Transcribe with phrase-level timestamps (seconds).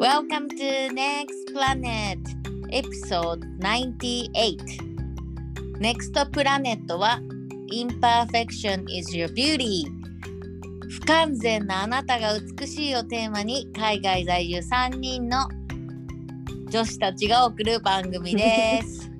[0.00, 2.18] Welcome to Next Planet
[2.72, 4.56] Episode 98
[5.78, 7.20] Next Planet は
[7.70, 9.84] Imperfection is your beauty
[10.88, 15.46] 不完全なあなたが美しいをテーマに海外在住3人の
[16.70, 19.10] 女子たちが送る番組です。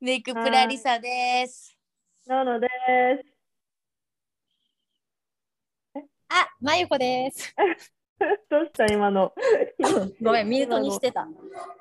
[0.00, 1.76] メイクプラリサです。
[2.28, 2.68] なので
[3.24, 3.29] す。
[6.30, 7.54] あ、まゆこです。
[8.50, 9.32] どうした今の？
[10.22, 11.26] ごめん、ミュートにしてた。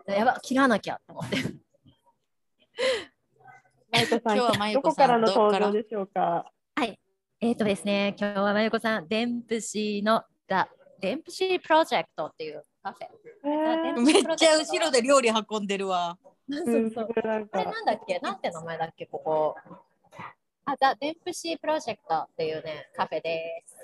[0.08, 1.38] やば、切らなきゃと思って。
[3.92, 6.52] マイコさん、今日はマイどコさんこからのどこから登場でしょうか？
[7.42, 10.68] えっ、とですね、今日はまゆこさん、デンプシーのだ
[11.00, 13.06] デンプシープロジェクトっていうカフェ。
[13.46, 16.18] えー、めっちゃ後ろで料理運んでるわ。
[16.52, 17.64] そうそうこれか。
[17.64, 18.20] なんだっけ？
[18.20, 19.56] なんて名前だっけここ？
[20.66, 23.79] あ、ザ・デンプシープロジェクトっていうね、カフェです。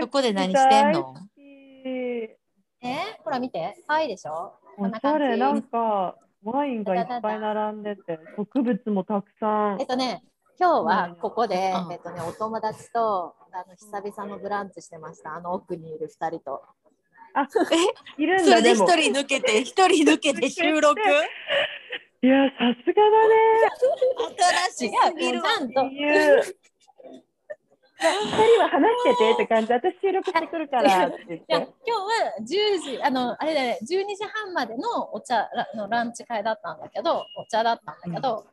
[0.00, 1.14] そこで何してんの？
[1.38, 2.36] え？
[2.82, 3.76] ー、ほら見て。
[3.86, 4.54] はいでしょ？
[4.76, 5.38] こおんな感じ。
[5.38, 9.80] なんか、ワインがいっぱい並んでて、植物もたくさん。
[9.80, 9.86] えっ。
[9.86, 10.22] とね、
[10.58, 11.92] 今日はここで、うん。
[11.92, 15.34] えっとね、お友達とあの久々のブランチしてました。
[15.34, 16.62] あの奥にいる2人と。
[18.18, 18.78] いるんだ、それで一。
[18.84, 21.00] 人抜けて、一人抜けて収録？
[22.22, 23.02] いや、さすが
[24.74, 25.40] 新しすぎる。
[25.40, 25.44] わ。
[25.44, 25.80] ちゃんと
[28.02, 28.18] だね。
[28.20, 28.26] 言う。
[28.26, 31.72] 二人は話しててって感じ、私収録してくるからって言っいや今て。
[31.84, 31.98] 日は
[32.40, 38.46] 10時、あのあれだね、12時半までのお茶らのランチ会だったんだけど、お茶だったんだけど、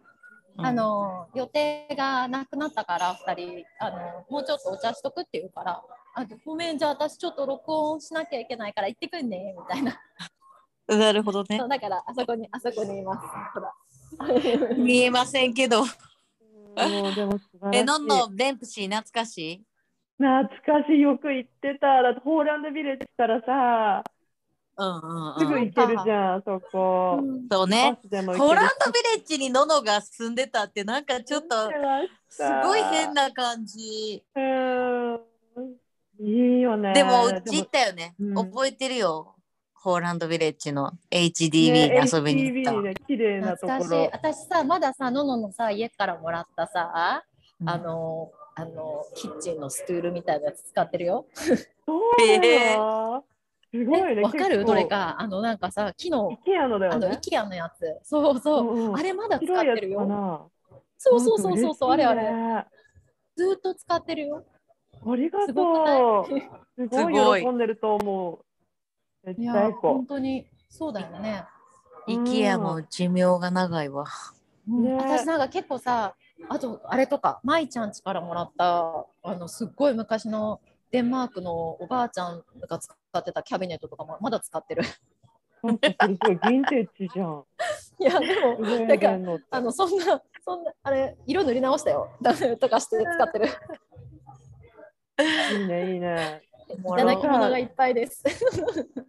[0.60, 5.84] あの予定がなくなったから2人あの、もうちょっとお茶しとくって言うから、
[6.16, 10.00] あごめん、じゃあ私ちょっと録音しなきゃいけないから行ってくんねみたいな。
[10.88, 11.66] なるほどねそ。
[11.66, 13.28] うだからあそこにあそこにいます。
[13.54, 13.74] ほら
[14.78, 15.84] 見えませんけど。
[16.78, 19.64] もうでも素晴らしいえ、のんのデンプシー懐かしい？
[20.20, 20.48] 懐
[20.82, 24.04] かしいよく行ってただってホーランドビレッジからさ
[24.80, 25.40] うんうんうん。
[25.40, 27.20] すぐ行けるじゃん、そこ、
[27.52, 27.98] そうね。
[28.38, 31.72] ホランドビレッジにののが住んでたってなんかちょっと
[32.30, 34.24] すたごい変な感じ。
[34.36, 35.20] うん
[36.20, 38.16] いいよねでもうち行ったよね。
[38.20, 39.36] うん覚えてるよ。
[39.88, 42.82] ホーランドビレッジの HDB に遊びに行った。
[42.82, 44.10] ね綺麗なところ。
[44.12, 47.24] 私さまださのののさ家からもらったさ、
[47.62, 47.70] うん。
[47.70, 51.26] あのあのキッチンのストゥールみたいなやつ使ってるよ。
[51.34, 53.24] そうなの
[53.72, 54.66] すごいねわかる？
[54.66, 55.16] どれか。
[55.22, 57.98] あのなんかさ木の IKEA のだあのよね IKEA のやつ。
[58.04, 58.98] そうそう、うんうん。
[58.98, 60.06] あれまだ使ってるよ。
[60.06, 60.42] な。
[60.98, 62.24] そうそうそうそうそうあれあれ。
[63.38, 64.44] ずーっと使ってるよ。
[65.10, 66.40] ありがとう。
[66.76, 67.14] すすごい？
[67.24, 68.47] ごい喜んでると思う
[69.28, 71.44] 絶いや対こ本当にそうだよね。
[72.08, 74.06] イケアも寿命が長いわ。
[74.70, 76.16] うんね私なんか結構さ
[76.50, 80.62] あとあれとか舞ちゃん家からもらったあのすっごい昔の
[80.92, 84.84] デンマークのおばあちゃんが使ってたキャビネットとかもまだ使ってる。
[85.64, 87.44] なんかそれすごいヴィンテージじゃん
[88.00, 92.10] いやでも上なんかあのそんなそんなあれ色塗り直したよ
[92.60, 93.48] とかして使ってる。
[95.52, 96.47] いいね、いいね。
[96.88, 98.24] いただき物がいっぱいです。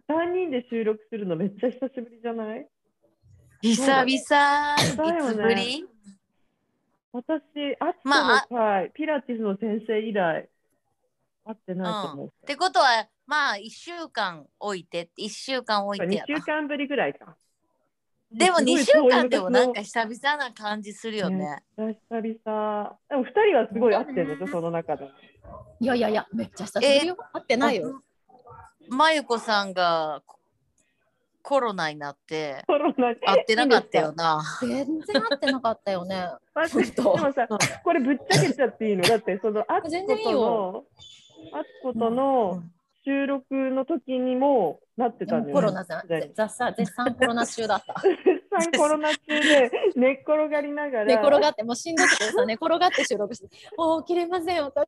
[0.09, 2.67] 3人で収録するのめっちゃ久しぶりじゃない？
[3.61, 5.85] 久々、いだよねつぶり
[7.11, 7.33] 私、
[7.79, 8.45] アツコまあ
[8.93, 10.47] ピラティスの先生以来、
[11.43, 12.27] 会ってないと思う。
[12.27, 17.35] ってことは、まあ1週間置いて、1週間置いて2やな週間ぶりぐらいか。
[18.31, 21.63] でもすごい2週間でもなんか久々な感じするよね。
[21.75, 22.21] 久々。
[23.09, 25.09] でも2人はすごい会ってるでしょ、その中で。
[25.81, 27.17] いやいやいやめっちゃ久しぶりよ。
[27.33, 28.01] 会ってないよ。
[28.89, 30.39] まゆこさんがコ
[31.41, 34.13] コロナになってコロナ会ってなかったよ。
[34.13, 34.41] な。
[34.61, 36.27] 全然会ってなかったよね。
[36.95, 37.47] でもさ、
[37.83, 39.03] これぶっちゃけちゃっていいの？
[39.07, 40.85] だって、そのアツコ全然いいよとの、
[41.59, 42.61] アツコとの
[43.05, 45.53] 収録の時にもなってたんだよね。
[45.53, 48.01] コロナじゃ絶賛絶賛コロナ中だった。
[48.01, 48.19] 絶
[48.51, 51.05] 賛コロナ中で 寝っ転がりながら。
[51.05, 54.85] 寝転がってもうしんどくてさ寝転がって収録してもう起きれません私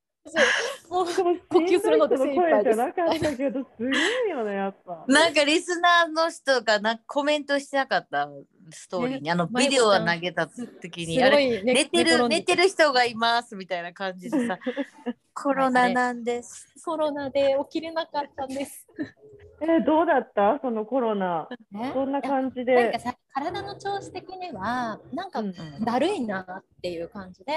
[0.90, 2.76] もう呼吸するので精一杯です。
[2.76, 5.04] 声じゃなかったけど、すごいよね、やっぱ。
[5.08, 8.30] なんかリスナーの人がなコメントしてなかった？
[8.74, 14.58] ストーリーに、あのビデオを投げた時に、あれすごい寝寝てる寝てるる人がいますみたいな感じでさ。
[15.34, 16.68] コロナなんです。
[16.86, 18.86] コロナで起きれなかったんです。
[19.62, 20.60] えーどうだった？
[20.62, 21.48] そのコロナ。
[21.72, 21.92] ね。
[21.94, 23.00] どんな感じなんでか。
[23.00, 25.54] さ体の調子的にはなんかうん。
[25.84, 27.54] だるいなっていう感じで、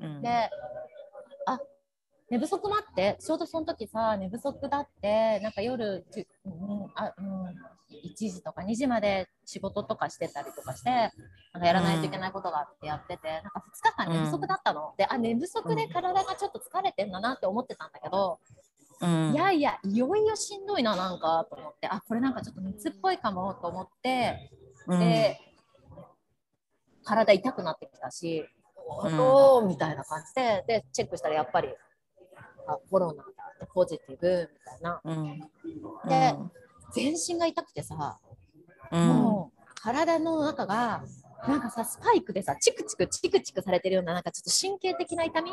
[0.00, 0.22] うん。
[0.22, 0.50] で
[1.46, 1.60] あ
[2.30, 6.04] 寝不足もあってちょうどその時さ寝不足だってなんか夜、
[6.44, 6.52] うん
[6.94, 7.46] あうん、
[7.92, 10.90] 1時とか2時まで仕事とかしてたりとかして
[11.52, 18.38] なんかやらないといけないことがあってやってて、なんか2日間寝不足だったの、であ寝不足で体がちょっと疲れてんだなって思ってたんだけど、
[19.02, 19.32] うん。
[19.34, 24.50] いやいや、いよいよしんどいな、なんかと思って、あこれなんかちょっと熱っぽいかもと思って、
[24.86, 25.00] うん。
[25.00, 25.38] で、
[27.04, 28.48] 体痛くなってきたし、
[29.04, 29.20] うん。
[29.20, 31.68] おーみたいな感じで、で、チェックしたらやっぱり、
[32.66, 33.22] あコロナ
[33.60, 35.00] だ、ポジティブみたいな。
[35.04, 35.40] うん。
[36.08, 36.34] で
[36.94, 38.18] 全身が痛くてさ、
[38.90, 39.08] うん。
[39.08, 41.02] もう体の中が、
[41.48, 45.50] なんかさ、スパイクでさ、チクチクチクチクされてるような、なんかちょっと神経的な痛み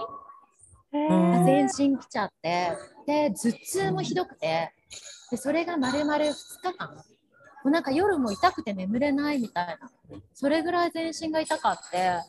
[0.92, 2.72] 全身きちゃって、
[3.06, 4.74] で、頭痛もひどくて、
[5.32, 6.34] で、それが丸々2
[6.64, 7.04] 日間、も
[7.66, 9.90] うなんか夜も痛くて眠れないみたいな、
[10.34, 12.20] それぐらい全身が痛かって、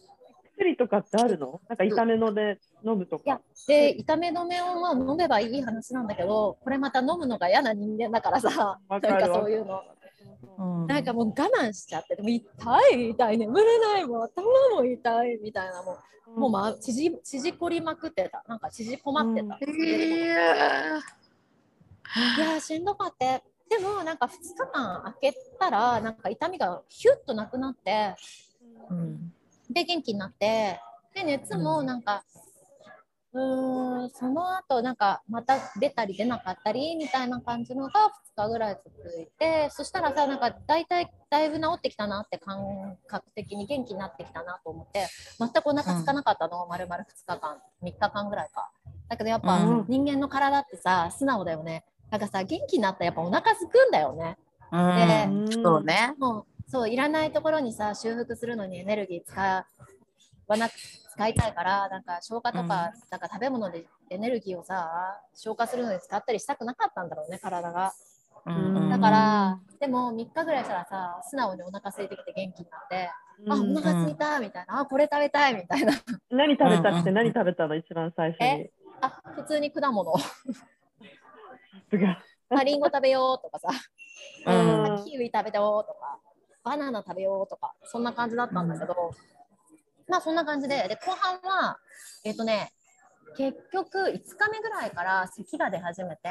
[0.60, 1.60] 薬とかってあるの？
[1.68, 3.24] なんか痛めので飲むとか。
[3.26, 9.80] いや、で、痛め止めをまあ飲めばいい話なんだけど、これまた飲むのが嫌な人間だからさ、なんわかそういうの。
[10.58, 10.86] うん。
[10.86, 12.44] なんかもう我慢しちゃって、でも痛
[12.94, 14.42] い痛い、眠れないもん、頭
[14.76, 15.98] も痛いみたいな、も
[16.36, 19.58] う、もう、ま、縮縮こりまくってた、なんか縮こまってた。
[19.62, 22.60] えいやー。
[22.60, 23.42] しんどかった。
[23.68, 28.16] でもなんか2日間空けたらなんか痛みがヒュッとなくなって。
[28.90, 29.32] うん
[29.72, 30.80] で元気になって
[31.14, 32.24] で熱もなんか、
[33.32, 45.06] うーんその後なんかまた出たり出なかったりみたいな感じのが2日ぐらい続いてそしたらさなんか大体だいぶ治ってきたなって感覚的に元気になってきたなと思って
[45.38, 48.70] 全くお腹空かなかったの、丸々2日間3日間ぐらいか。
[49.08, 49.84] だけどやっぱ、うん。
[49.88, 51.84] 人間の体ってさ素直だよね。
[52.10, 54.38] なんかさ元気になったらやっぱお腹すくんだよね。
[54.72, 55.46] うん。
[55.46, 56.14] でそうね。
[56.18, 59.40] もうそういらないところにさ修復するのにエネルギー使
[60.46, 62.68] わなく使いたいからなんか消化とか,、うん。
[62.68, 67.92] なんか食べ物でエネルギーをさ消化するのに使ったりしたくなかったんだろうね体が。
[68.46, 68.88] うん。
[68.88, 73.10] だから、でも3日ぐらいしたらさ素直にお腹空いてきて元気になって、
[73.48, 75.92] あお腹空いたみたいなあこれ食べたいみたいな。
[76.30, 77.14] 何食べたくてうん。
[77.16, 78.46] 何食べたの一番最初に？
[78.46, 78.72] え。
[79.02, 80.16] あ普通に果物。
[80.18, 82.22] すが。
[82.50, 83.68] あリンゴ食べようとかさ。
[84.46, 84.94] うん。
[84.96, 86.18] うんキウイ食べようとか、
[86.64, 88.94] バナナ食べようとか、そんな感じだったんだけど、
[90.08, 91.78] まあそんな感じで、で後半は、
[92.24, 92.72] えっ、とね、
[93.36, 96.28] 結局5日目ぐらいから咳が出始めて、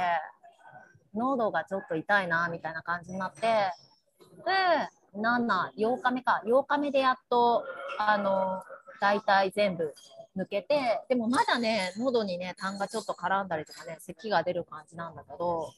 [1.14, 7.64] 喉がちょっと痛いなみたいな感じになって、で、7、8日目か、8日目でやっと、
[7.98, 8.62] あの、
[9.02, 9.94] 大体全部
[10.38, 15.72] 抜けて、でもまだね、喉にね、痰がちょっと絡んだりとかね、咳が出る感じなんだけど、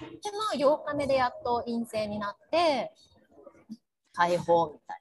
[0.00, 2.92] で、まあ8日目でやっと陰性になって、
[4.18, 5.00] 解放みたい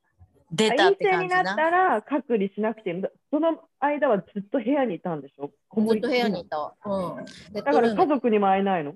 [0.51, 1.55] 出たって陰性になっ感じな。
[1.55, 5.51] たら隔離しなくてもその間はずっと部屋にいたんでしょ？
[5.75, 5.85] な。
[5.87, 6.73] ずっと部屋にいた。
[6.85, 7.25] うん。
[7.53, 8.93] だから家族にも会えないの？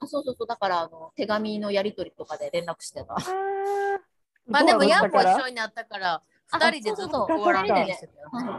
[0.00, 3.16] あそうそうそう、だからあの手紙のやり取りとかで連絡してた。
[4.48, 5.36] まあでもヤンコだから？
[5.38, 7.96] 一緒になったから、二人でずっと終わらんで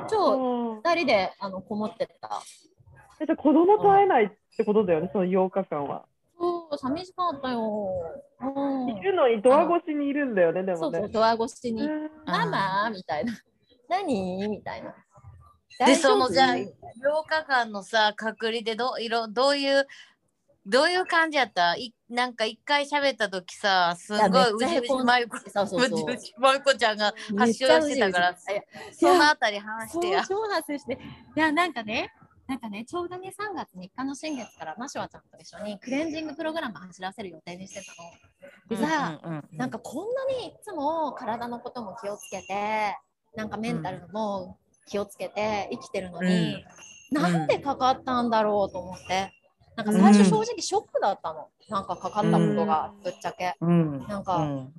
[0.10, 2.42] 超うん二人であのこもってた。
[3.20, 6.06] えじゃあ子供と会えないってことだよね、その8日間は。
[6.40, 7.94] そう、寂しかったよ。
[8.40, 8.65] うん
[9.00, 9.02] い。
[9.04, 10.80] るのにドア越しにいるんだよね、でもね。
[10.80, 12.90] そうそう、ドア越しに、うんママ？
[12.90, 13.34] みたいな。
[13.90, 14.48] 何？
[14.48, 14.94] みたいな。
[15.86, 16.66] で、そのじゃあ、8
[17.28, 19.86] 日間のさ、隔離でどいろどういう、
[20.66, 21.76] どういう感じやった？
[21.76, 28.62] いなんか一回喋った時さ、すごいいやめっちゃうじまゆこ、ちゃんが発症してたからうじう
[29.00, 30.26] じいやそのあたり話そうしてや。
[30.28, 30.94] 超発生して。
[31.36, 32.12] いや、なんかね、
[32.48, 37.94] なんかね、ちょうどね、3月3日の新月からマシュワちゃんと一緒にクレンジングプログラム走らせる予定にしてた
[38.78, 38.82] の。
[38.82, 42.98] でさ、うんうんうんなんかこんなにいつも体のことも気をつけて、
[43.36, 46.64] なんかメンタルも気をつけて生きてるのに、うん
[47.12, 49.32] なんでかかったんだろうと思って、
[49.76, 51.50] なんか最初正直ショックだったの。
[51.70, 53.56] なんかかかったことがぶっちゃけ。
[53.62, 54.74] うんなんかうん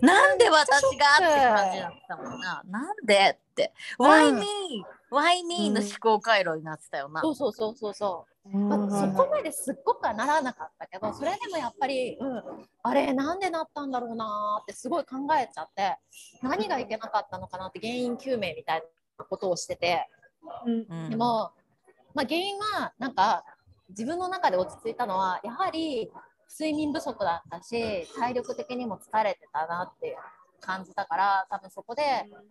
[0.00, 2.62] なんで私がって感じだったもんな。
[2.66, 3.72] なんでって。
[3.98, 4.84] Why me?
[5.10, 5.70] Why me?
[5.70, 7.20] の思考回路になってたよな。
[7.20, 8.30] そうそうそうそうそう。
[8.48, 12.42] まうんあ、そこまですっごくはならなかったけどそれでもやっぱり、うん、
[12.82, 15.98] あれなんでなったんだろうなーってすごい考えちゃって
[16.42, 18.82] 何がいけなかったのかなって原因究明みたい
[19.18, 20.08] なことをしてて
[20.66, 21.52] うんうんでも、
[22.14, 23.44] まあ、原因はなんか
[23.90, 26.10] 自分の中で落ち着いたのはやはり
[26.50, 30.16] 睡眠不足だったし体力的にも疲れてたなっていう
[30.60, 32.02] 感じたから多分そこで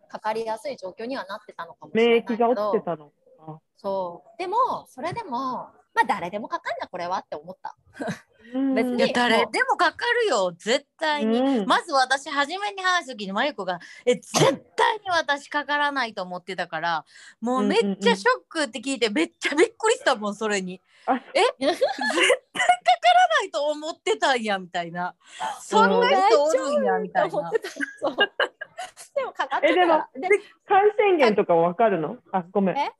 [0.09, 3.11] かかりやすい状況にはなってたのかもしれないけ免疫がど落ちてたの。
[3.47, 7.75] あそうでもそれでもまあ誰でもかかんなこれはって思った。
[8.53, 8.75] うん。
[8.75, 8.97] 別に。
[8.97, 11.65] いや誰でもかかるよ絶対に、うん。
[11.65, 17.05] まず私初めに話す時にまゆこがえ絶対に私かからないと思ってたから
[17.41, 20.81] もうめっちゃショックって聞いてめっちゃびっくりしたもんそれに。
[21.05, 21.41] あえ？
[21.59, 25.15] 絶対かからないと思ってたんやみたいな。
[25.61, 27.51] そんな人おるんやみたいな。
[29.15, 29.97] でもかかってえでも
[30.67, 32.17] 感染源とかわかるの？
[32.31, 32.77] あ、ごめん。
[32.77, 32.91] え？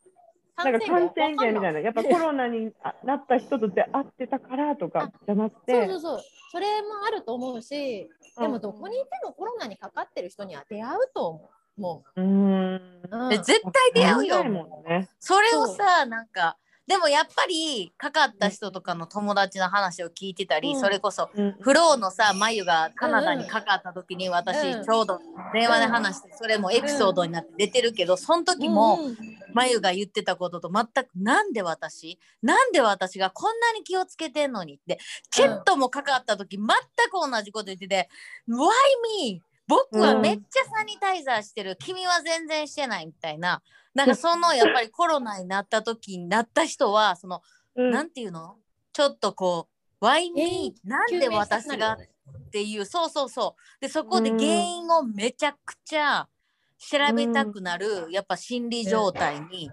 [0.63, 1.71] なんか感染源みたいな。
[1.73, 6.19] な、やっぱコロナにあなった人と出会ってたからとかじゃなくそうてそ、うそう。
[6.51, 11.81] それもあると思うし、でもどこにいてもコロナにかかってる人には出会うと思う。
[11.81, 12.27] もうーん。
[12.27, 13.09] う。
[13.11, 15.09] うんえ絶対出会うよね。
[15.19, 16.57] それをさなんか
[16.89, 20.79] でもやっぱりかかった人とかの友達の話を聞いてたり、うん。
[20.79, 21.55] それこそうん。
[21.61, 25.19] フローのさまゆがカナダにかかった時に私うんちょうど
[25.53, 29.05] 電話で話してそれもエピソードになって出てるけどその時もうん。
[29.05, 29.17] うん
[29.51, 34.99] まゆが言ってたことと全くなんで私なんで私がこんなに気をつけてんのにって
[35.31, 38.09] チェットもかかった時全く同じこと言ってて
[38.47, 38.69] 「Why
[39.23, 39.41] me?
[39.69, 43.61] 僕はめっちゃサニタイザーしてる、君は全然してない」みたいな。
[43.93, 47.41] なんかそのやっぱりコロナになった時になった人はその
[47.75, 47.91] うん。
[47.91, 48.57] なんていうの？
[48.91, 49.69] ちょっとこ
[50.01, 50.75] う「Why me?
[50.83, 53.81] なんで私が?」っていうそうそうそう。
[53.81, 56.27] でそこで原因をめちゃくちゃ
[56.79, 59.69] 調べたくなる、やっぱ心理状態に、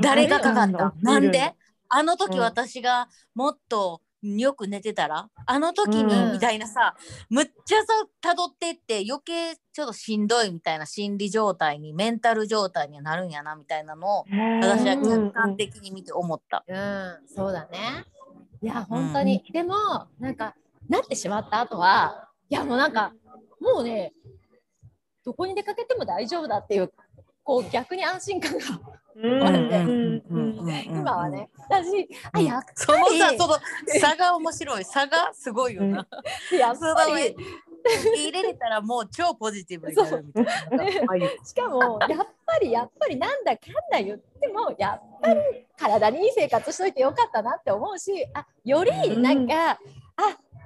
[0.00, 0.92] 誰がかかった？
[1.00, 1.54] なんで？
[1.88, 2.40] あの時うん。
[2.40, 5.30] 私がもっとよく寝てたら？
[5.46, 6.32] あの時に、うん。
[6.32, 6.96] みたいなさ
[7.30, 7.86] むっちゃさ
[8.20, 14.24] たどってって余計ちょっとしんどいみたいな心理状態にメンタル状態にはなるんやなみたいなのを
[14.62, 16.64] 私は客観的に見て思った。
[16.68, 18.04] うん、そうだね。
[18.62, 19.42] いや、本当に。
[19.52, 19.74] でも、
[20.20, 20.54] なんか、
[20.88, 23.12] なってしまった後は、いや、もうなんか、
[23.60, 24.12] もうね、
[25.24, 26.92] どこに出かけても大丈夫だっていう、
[27.46, 28.58] こう、逆に安心感が、
[30.84, 33.56] 今はね、だし、あ、やっそのさその
[34.00, 34.84] 差が面白い。
[34.84, 36.06] 差がすごいよな。
[36.58, 37.36] やっぱり、
[38.16, 40.52] 入れれたらもう超ポジティブになるみたいな。
[40.52, 40.56] あ
[41.12, 45.40] あいうしかも、やっぱり、やっぱり、なんだかんだ言っても、やっぱり、
[45.78, 49.78] 体にいい生活しといてよかったなって思うし、あ、より、なんか、あ、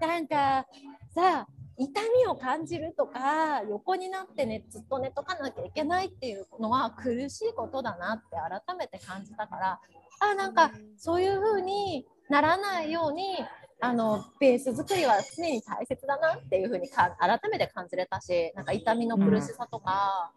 [0.01, 0.67] なんか、
[1.15, 1.47] さ、
[1.81, 9.81] 痛みを感じるとか横になってねずっと寝とかなきゃいけないっていうのは苦しいことだなって改めて感じたから
[10.21, 13.39] あなんかそういう風にならないように
[13.81, 20.33] あのベース作りは常に大切だなっていう風にか改めて感じれたしなんか痛みの苦しさとか、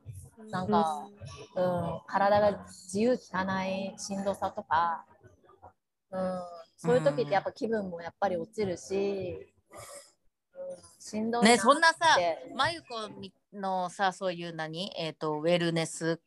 [0.50, 1.09] なんか、
[1.57, 5.03] うん、体が自由効かないしんどさとか、
[6.09, 6.39] うん、
[6.77, 9.53] そういう時ってやっぱ気分もやっぱり落ちるし、
[11.05, 12.17] しんどいなねそんなさ
[12.55, 12.88] まゆこ
[13.53, 14.91] のさそういう何？
[14.98, 16.22] えっ、とウェルネス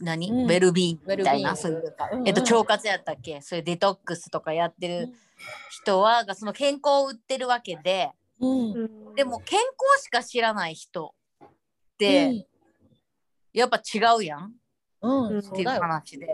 [0.00, 0.44] 何、うん。
[0.44, 1.56] ウェルビーみたいな？
[1.56, 2.28] そういううんうん。
[2.28, 3.40] えっと腸活やったっけ？
[3.40, 5.12] そういうデトックスとかやってる
[5.70, 8.12] 人はがその健康を売ってるわけで。
[8.40, 9.14] うん。
[9.14, 11.48] でも健康しか知らない人っ
[11.98, 12.46] て、
[13.52, 14.52] やっぱ違うやん？
[15.02, 15.68] うん、うん、っていう。
[15.68, 16.26] 話で。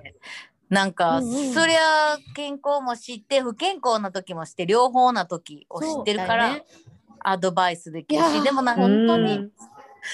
[0.69, 1.53] なんか、うんうん。
[1.53, 6.65] そりゃ健康も知って不健康な時も知って両方な時を知ってるから、ね
[7.23, 8.23] アドバイスできる。
[8.23, 9.37] しでもなんか本当に。
[9.37, 9.51] うん。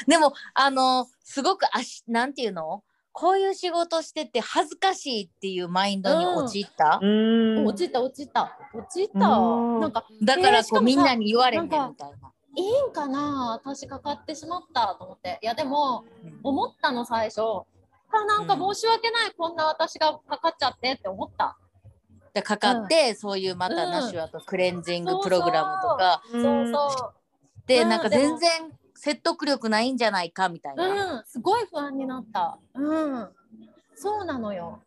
[0.07, 2.83] でもあのすごくあしなんていうの？
[3.13, 7.65] こういう仕事してて恥ずかしいっていうマインドに陥った、うん。
[7.65, 8.59] 落ちた落ちた。
[8.75, 9.27] 落ちた。
[9.27, 9.81] うん。
[9.81, 11.95] なんかだからこう、えーみんなに言われへんみたいな。
[12.57, 13.53] いいんかな？
[13.53, 15.39] 私かかってしまったと思って。
[15.43, 16.05] いやでも
[16.43, 17.41] 思ったの最初。
[18.09, 21.59] あなんか申し訳ない、こんな私がかかっちゃってって思った。
[22.37, 23.91] でかかって、そういうまたうん。
[23.91, 27.15] ナシュアとクレンジングプログラムとか、うんそうそう。
[27.67, 27.89] で、うん。
[27.89, 28.51] なんか全然
[28.95, 31.15] 説得力ないんじゃないかみたいな。
[31.15, 32.59] うん、すごい不安になった。
[32.75, 33.29] うん、
[33.95, 34.83] そうなのよ。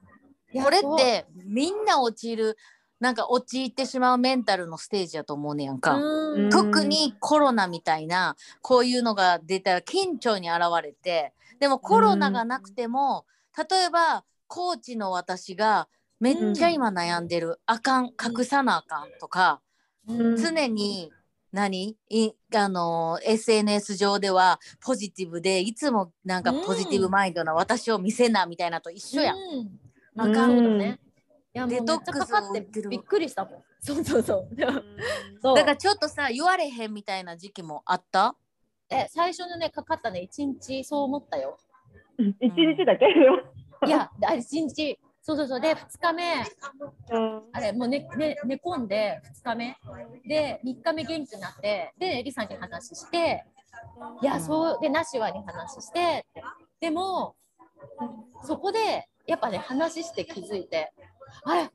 [0.54, 2.58] これってみんな陥る
[3.00, 5.96] なんか陥ってしまうメンタルのステージやと思うねやんか。
[5.96, 6.50] うん。
[6.52, 11.34] 特にコロナみたいなこういうのが出たら緊張に現れて。
[11.60, 13.26] でもコロナがなくても、
[13.58, 15.88] 例えばコーチの私が
[16.20, 18.06] めっちゃ今悩んでる、あかん。
[18.08, 19.62] 隠さなあかんとか、
[20.08, 20.36] うん。
[20.38, 21.12] 常に
[21.52, 21.98] 何？
[22.10, 29.38] いあの SNS 上ではポジティブでいつもなんかポジティブマインドな私を見せなみたいなと一緒やん。
[29.38, 29.80] うん。
[30.18, 31.00] あかんそうだね。
[31.56, 33.64] いやデトックスかかってびっくりしたもん。
[33.82, 34.50] そうそうそう。
[35.42, 35.56] そう。
[35.56, 38.36] だからちょっとさ言われへんみたいな時期もあった？
[38.92, 40.22] え最初のねかかったね。
[40.22, 41.58] 一日そう思ったよ。
[42.40, 43.06] 一日だけ。
[43.88, 45.00] いやあ一日
[45.30, 45.62] そうそうそう。
[45.62, 46.44] で二日目。
[47.12, 47.42] うん。
[47.52, 49.78] あれもうねね寝込んで二日目。
[50.28, 51.94] で三日目元気になって。
[52.00, 53.46] でリさんに話して。
[54.24, 56.26] いやそうでナシワに話して。
[56.80, 57.36] でも
[58.44, 60.92] そこでやっぱね話して気づいて。
[61.44, 61.66] あれ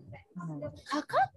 [0.87, 1.32] かかっ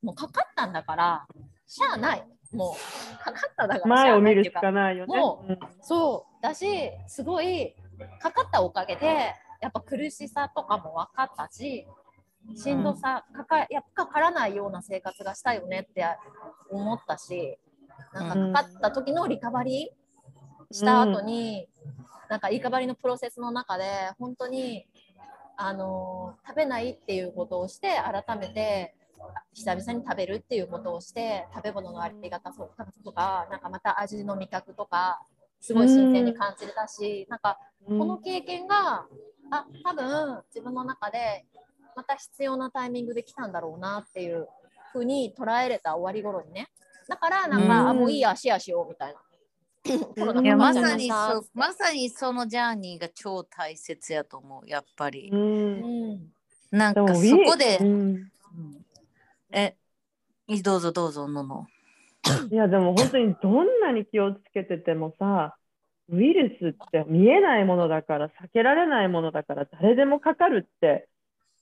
[0.00, 1.26] もうかかったんだから
[1.66, 2.24] しゃあない。
[2.52, 5.18] もうかかったんだからし前を見るしかかないよね。
[5.18, 5.58] もうん。
[5.80, 6.42] そう。
[6.42, 7.74] だしすごい
[8.20, 11.86] かかったおかげでやっぱ苦しさとかも分かったし
[12.56, 16.04] しんどさかかやっぱかからないような生活がしたいよねって
[16.70, 17.58] 思ったし
[18.12, 21.68] なんかかかった時のリカバリーした後に、
[22.28, 23.84] なんかリカバリーのプロセスの中で
[24.18, 24.86] 本当に
[25.56, 27.90] あの食べないっていうことをして
[28.26, 28.94] 改めて
[29.52, 32.64] 久々に食べるっていうことをして食べ物のありがたさ
[33.04, 35.20] とかなんかまた味の味覚とか
[35.60, 39.06] すごい新鮮に感じれたし、なんかこの経験が
[39.52, 41.44] あ多分自分の中で
[41.94, 44.48] また必要なタイミングで来たんだろうなっていう
[44.92, 46.68] ふうに捉えれた終わり頃にね。
[47.06, 47.88] だからなんか、うん。
[47.90, 49.20] あもういいやシェアしようみたいな。
[50.42, 55.28] いやまさにそまさにそのジャーニーが超大切やと思うやっぱり。
[55.30, 55.36] う。
[55.36, 55.38] ん。
[55.38, 56.32] うん。
[56.70, 58.30] なんかそこでう、んうん。
[59.50, 59.76] え
[60.46, 61.66] いどうぞどうぞのの。
[62.50, 65.56] いやでも本当にどんなに気をつけててもさ
[66.12, 71.08] ウイルスって見えないものだから避けられないものだから誰でもかかるって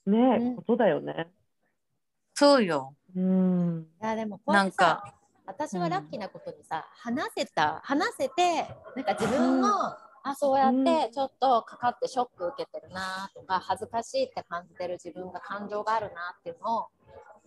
[0.07, 1.28] ね、うんことだよね。
[2.35, 2.95] そうよ。
[3.14, 3.87] うん。
[4.02, 5.14] いやでもなんか。
[5.47, 9.69] 私はラッキーなことにさ、話せた話せてなんか自分も、
[10.23, 16.87] あそうやってちょっとかかってショック受けてるなとか恥ずかしいって感じてる自分が感情があるなっていうのを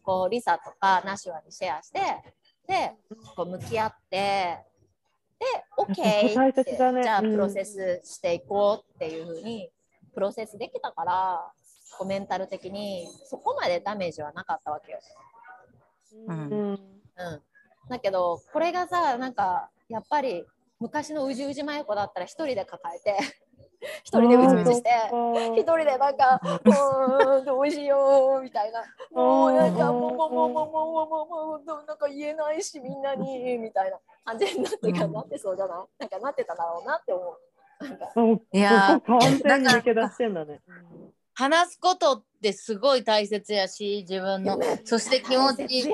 [0.03, 1.99] こうリサとかナシュアにシェアして
[2.67, 2.93] で
[3.35, 4.57] こう向き合ってで
[5.77, 5.95] OK
[6.35, 6.77] 大って、ね。
[6.77, 9.71] うんじゃあプロセスしていこうっていうふうに
[10.13, 11.51] プロセスできたから
[11.97, 14.99] こうメンタル的にそこまでダメージはなかったわけよ。
[16.27, 16.37] うん。
[16.37, 16.71] うん。
[16.71, 16.79] うん、
[17.89, 20.45] だけどこれがさなんかやっぱり
[20.79, 23.17] 昔のうじうじまゆこだったら一人で抱えて
[24.03, 24.89] 一人でうちうちして
[25.57, 31.23] 一人でなんか「うんどうしよう」みたいな 「もうなんかもうもうもうもうもうも
[31.57, 37.37] うもうなんか言えないしみんなに」みたいな感じになってかなってそうじゃないなんかなってただろうなって思う。
[38.53, 40.61] いや完全に抜け出してんだね。
[41.35, 45.91] 話すことってすごい大切やし自分のそして気持ち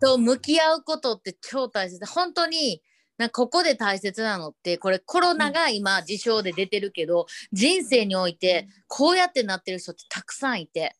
[0.00, 2.82] と向き合うことって超大切本当に
[3.18, 10.96] なここで大切なのってこれコロナが今事象で出てるけど、人生においてこうやってなってる人ってたくさんいて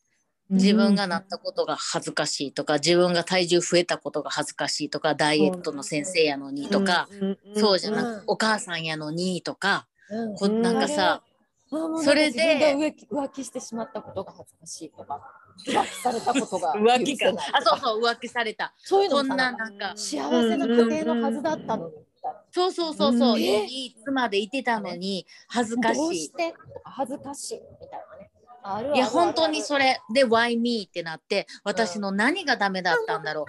[0.49, 7.07] 自分がなったことが恥ずかしいとか自分が体重増えたことが恥ずかしいとかダイエットの先生やのにとか、
[7.55, 10.35] そうじゃなく、うんお母さんやのにとか、うん。
[10.35, 11.21] こなんかさ、
[12.03, 15.21] それで浮気浮気してしまったことが恥ずかしいとか
[15.67, 17.29] 浮気されたことが 浮気か。
[17.53, 18.73] あそうそう浮気された。
[18.77, 21.93] そういうのこんななんか幸せな家庭のはずだったのに
[22.51, 26.17] そうそうそうそう、うんいい妻でいてたのに恥ずかしい。
[26.17, 26.53] して？
[26.83, 28.31] 恥ずかしいみたいなね。
[28.61, 33.45] あるあるいや本当にそれれで Why me ってなって私の何がダメだったんだろ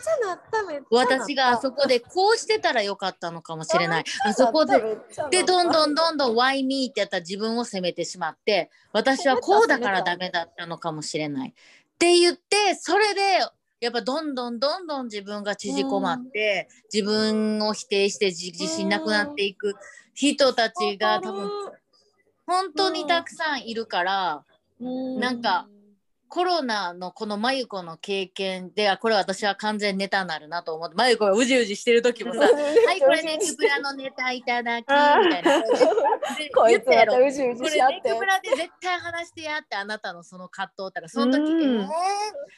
[0.90, 0.94] う。
[0.94, 4.04] 私があそこでこうしてたらよかったのかもしれない。
[4.24, 4.98] あそこで
[5.30, 11.48] でどんどんどんどん Why me ってやったら自分を責めてしまって私はこうだからダメだったのかもしれない。
[11.50, 11.52] っ
[11.98, 13.20] て言ってそれで
[13.80, 19.74] やっぱどんどんどんどん自分が縮こまって自分を否定して自自信なくなっていく
[20.14, 21.50] 人たちが多分
[22.46, 24.44] 本当にたくさんいるから
[24.80, 25.20] うん。
[25.20, 25.68] なんか
[26.30, 32.46] コロナのこのまゆこの経験であこれ私は完全ネタになるなと思ってまゆこがうじうじしてる時もさ「は
[32.94, 35.60] いこれネクブラのネタいただき」 みたいな。
[35.60, 37.94] で こいつまたうじうじこし合って。
[37.94, 41.88] れネクブラで絶対話してやってあなたのその葛藤ったらその時、う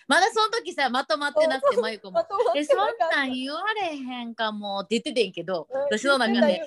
[0.06, 5.80] まだその時さまとまってなくてまゆこもまとまっ「えそんてなん言われへんかも」って言っててんけどうん。
[5.84, 6.60] 私の中で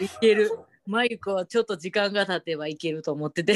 [0.00, 0.50] いける。
[0.84, 3.54] まゆこはちょっと時間が経てばいけると思ってて。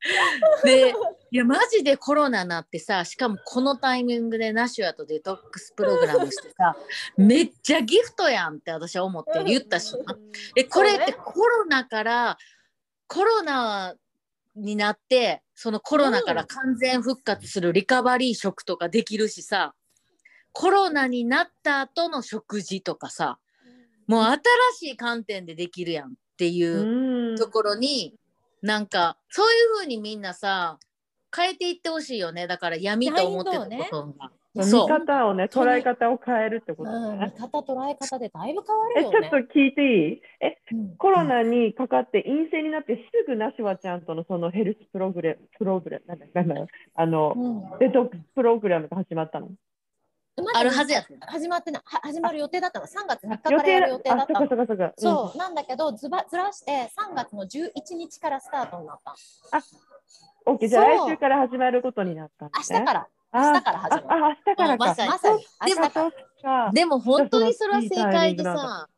[0.64, 0.94] で
[1.30, 6.76] いやマジでコロナなってさしかもこのタイミングでナシュアとデトックスプログラムしてさ
[7.16, 9.94] めっちゃギフトやんって私は思って言ったし
[10.54, 12.38] でこれってコロナから
[13.06, 13.94] コロナ
[14.56, 19.74] になってそのコロナから完全復活するリカバリー食とかできるしさ
[20.52, 23.38] コロナになった後の食事とかさ
[24.10, 24.40] もう新
[24.88, 27.30] しい観点でできるやんっていう。
[27.30, 27.36] うん。
[27.36, 28.14] ところに
[28.62, 30.78] なんかそういう風にみんなさ
[31.34, 32.46] 変えていってほしいよね。
[32.46, 37.34] だから闇と思ってたことが、見方をね、捉え方を変えるってことうん、見ね。
[37.38, 39.30] 方捉え方でだいぶ変わえ、るよね。
[39.30, 39.52] ちょっと。
[39.54, 40.22] 聞いていい？
[40.40, 40.96] え、うん。
[40.96, 47.78] コロナにかかって陰性になってすぐナシュワちゃんとのそのヘルスプログレプログラム、なんだなんだあの、うん。
[47.78, 49.50] デトックスプログラムが始まったの。
[50.54, 52.86] あるはずや始まってな始まる予定だったの。
[52.86, 54.92] 3月3日からやる予定だったの。
[54.96, 55.38] そう。
[55.38, 59.12] なんだけどずばずらして3月の11日からスタートになった
[59.58, 60.52] うん。
[60.52, 62.54] オッケー、じゃあ来週から始まることになったのね。
[62.70, 63.06] 明日から。
[63.32, 64.04] あ明日から始まる。
[64.08, 64.86] あ、あ明日からか。
[64.86, 65.10] まさに。
[65.10, 65.46] まさに。
[65.66, 66.72] 明でも。
[66.72, 68.88] でも本当にそれは正解でさ。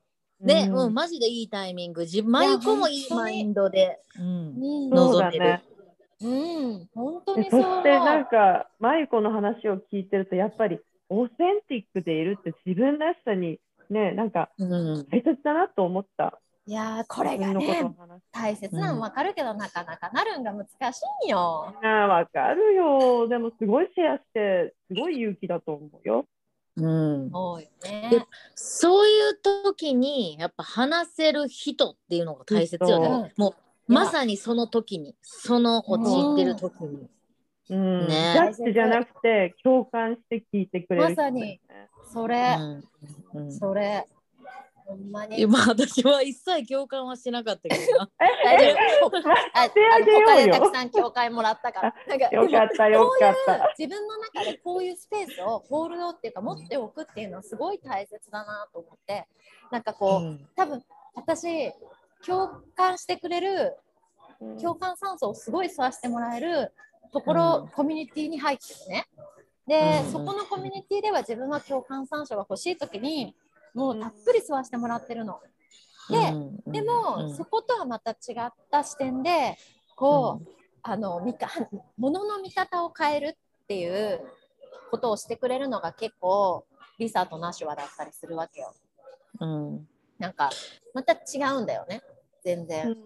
[0.41, 0.87] ね、うん。
[0.87, 2.03] うん、マジでいいタイミング。
[2.03, 5.61] 自分まゆこもいいマインドで、うん、うんでる。
[6.21, 6.89] うん。
[6.95, 10.81] 本当でにそうそしてなんか、マユコの話を聞いてると、やっぱり
[11.13, 13.59] オーセンティックでいるって自分らしさに
[13.91, 16.39] ね、なんかうん、大切だなと思った。
[16.65, 18.21] いやーこれが自分のことね。
[18.33, 21.75] 大切なの分かるけど、なかなかなるんが難しいんよ。
[21.83, 23.29] ああ、わかるよ。
[23.29, 26.25] でもすごいシェアして、すごい勇気だと思うよ。
[26.77, 28.09] うん、多いね。
[28.11, 33.09] でそういう時にやっぱ話せる人っていうのが大切よね。
[33.09, 33.55] そうも
[33.89, 37.11] うまさにその時にその陥ってる時に。
[37.73, 41.61] うん、ねジャッジじゃなくて、共感して聞いてくれる人だよね、
[42.13, 42.57] それ、
[43.35, 44.07] うんうんそれ。
[44.85, 45.41] ほんまに。
[45.41, 48.11] 今私は一切共感はしなかったけどな。
[48.45, 49.17] 大丈夫。
[49.55, 51.95] あしてあげようよあの他でたくさん教会もらったから。
[52.07, 53.75] なんかよかった、よかった。
[53.79, 59.27] 自分の中でこういうスペースをホールドっていうか持っておくっていうのはすごい大切だなと思って
[59.71, 61.73] なんかこう、うん多分私
[62.25, 63.77] 共感してくれる
[64.61, 66.73] 共感酸素をすごい吸わせてもらえる
[67.13, 67.69] ところ、うん。
[67.69, 69.07] コミュニティに入ってるね。
[69.67, 70.13] で、うん。
[70.13, 73.35] そこのコミュニティでは自分は共感酸素が欲しい時に
[73.75, 75.41] もうたっぷり吸わせてもらってるの。
[76.11, 76.73] で、うん。
[76.73, 77.37] でも、うん。
[77.37, 79.57] そことはまた違った視点で
[79.95, 80.49] こう、
[80.83, 81.49] あの見か
[81.97, 84.21] 物の見方を変えるっていう
[84.91, 86.65] ことをしてくれるのが結構
[86.99, 88.75] リサとナシュワだったりするわけよ。
[89.41, 89.89] うん。
[90.19, 90.51] なんか
[90.95, 92.03] また違うんだよね。
[92.45, 92.97] 全然。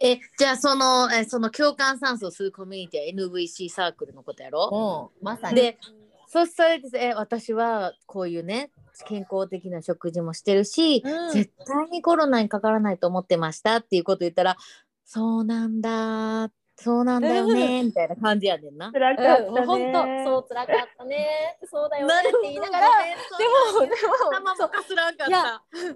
[0.00, 4.70] えじゃあそのえその共感酸素を吸うコミュニティは NVC サークルのことやろ？
[4.70, 5.56] もうまさに。
[5.56, 5.78] で
[6.26, 8.70] そそれでえ私はこういうね
[9.06, 11.32] 健康的な食事もしてるし、うん。
[11.32, 14.56] 絶対にコロナにかからないと思ってましたっていうこと言ったら
[15.04, 16.50] そうなんだ
[16.82, 18.90] そうなんだよねみたいな感じやねんな。
[18.90, 19.48] 辛かったね。
[19.48, 21.58] うん、本当そう辛かったね。
[21.70, 23.94] そうだよねって言いながらででもでも
[24.32, 25.62] 頭もかすらんかっいやた。
[25.72, 25.94] でも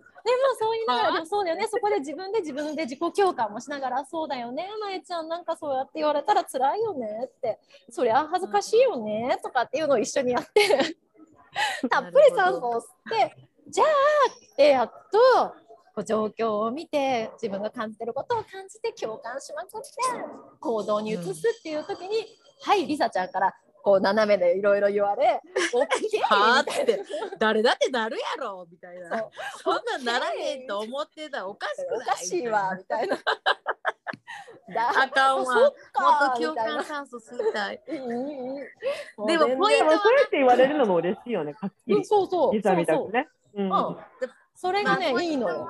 [0.59, 1.67] そう言いながらでもそうだよね。
[1.69, 4.69] そこで自分で自分で自己共感もしながらそうだよね。
[4.81, 7.59] まえちゃんなんかそうやって言われたら辛いよねって。
[7.89, 10.97] そりゃ恥ずかしいよねとかっていうのを一緒にやって
[11.89, 12.83] たっぷり酸素を吸っ
[13.31, 13.37] て
[13.69, 13.87] じゃあ
[14.53, 15.55] ってやっと
[15.95, 19.79] こう状況を見て自分が感じてることを感じて共感しまくって
[20.59, 22.27] 行動に移すっていう時に、
[22.63, 25.41] はいリサちゃんからこう斜めでいろいろ言われ
[26.31, 26.95] あっみたいな。
[26.95, 27.05] て
[27.39, 29.29] 誰だってなるやろみたいな。
[29.63, 31.39] そんなんならへんと思ってた。
[31.39, 31.99] らおかしくない。
[31.99, 33.17] おかしいわみたいな。
[33.17, 33.23] だ
[35.05, 35.55] あかんわ。
[35.55, 35.75] もっ
[36.35, 37.53] と共感酸素吸い。
[37.53, 37.83] たい。
[37.87, 41.55] でもポイントはそうやって言われるのも嬉しいよね。
[42.05, 42.55] そうそう。
[42.55, 43.29] リサみたそうくね。
[43.55, 43.71] うん
[44.65, 45.69] それがね、まあいいの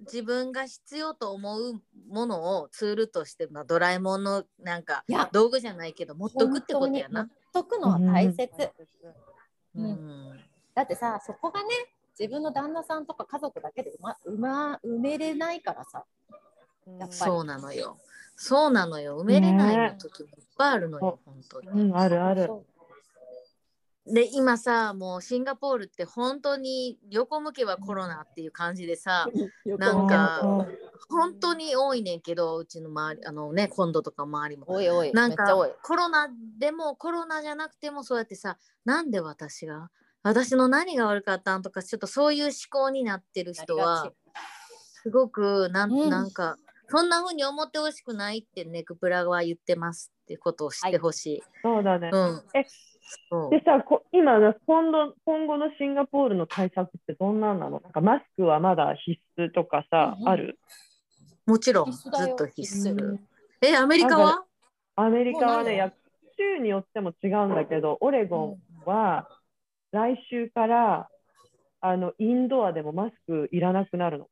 [0.00, 7.28] 自分が必要と思うものをツールとして、まあ、ドラえもんのなんか道具じゃないけど持っとくってことやな。
[7.52, 8.50] 解くのは大切、
[9.76, 10.40] うんうん
[10.74, 11.68] だってさそこがね
[12.18, 16.04] 自分の旦那さんとか家族だけで埋ま埋ま埋めれないからさ
[16.86, 17.98] うんやっぱりそうなのよ。
[18.36, 19.20] そうなのよ。
[19.20, 21.68] 埋めれない時もいっぱいあるのよ、本当に。
[21.68, 22.50] うん、あるある。
[24.06, 29.28] そで今さもうシンガポールって本当に横向けばコロナっていう感じでさ
[29.64, 30.78] う なんかうん。
[31.10, 34.66] 本当に多いねんけどうちの周りあのね今度とか周りも。
[34.68, 35.12] おいおい。
[35.12, 35.44] なんか
[35.82, 39.90] コロナでもコロナじゃなくてもそうやってさなんで私が
[40.22, 44.10] 私の何が悪かったんとかちょっとそういう思考になってる人は
[45.02, 46.10] すごくなん,、うん。
[46.10, 46.56] なんか
[46.88, 51.42] そんな風に思ってほしくないってネクプラは言ってますってことを知ってほしい。
[51.62, 52.10] そうだね。
[52.12, 52.64] うん、え
[53.50, 57.80] でさ、こ今の今度、今後のシンガポールの対策ってどんなんなの？
[57.80, 60.22] なんかマスクはまだ必須とかさ、うん。
[60.22, 60.58] うんある？
[61.46, 62.92] もちろんずっと必須。
[62.92, 63.20] うん
[63.60, 64.44] えアメリカは？
[64.96, 65.92] アメリカはね、や
[66.38, 69.28] 州によっても違うんだけど、オレゴンは
[69.92, 71.08] 来週から
[71.80, 74.28] あのインドアでもマスクいらなくなるの。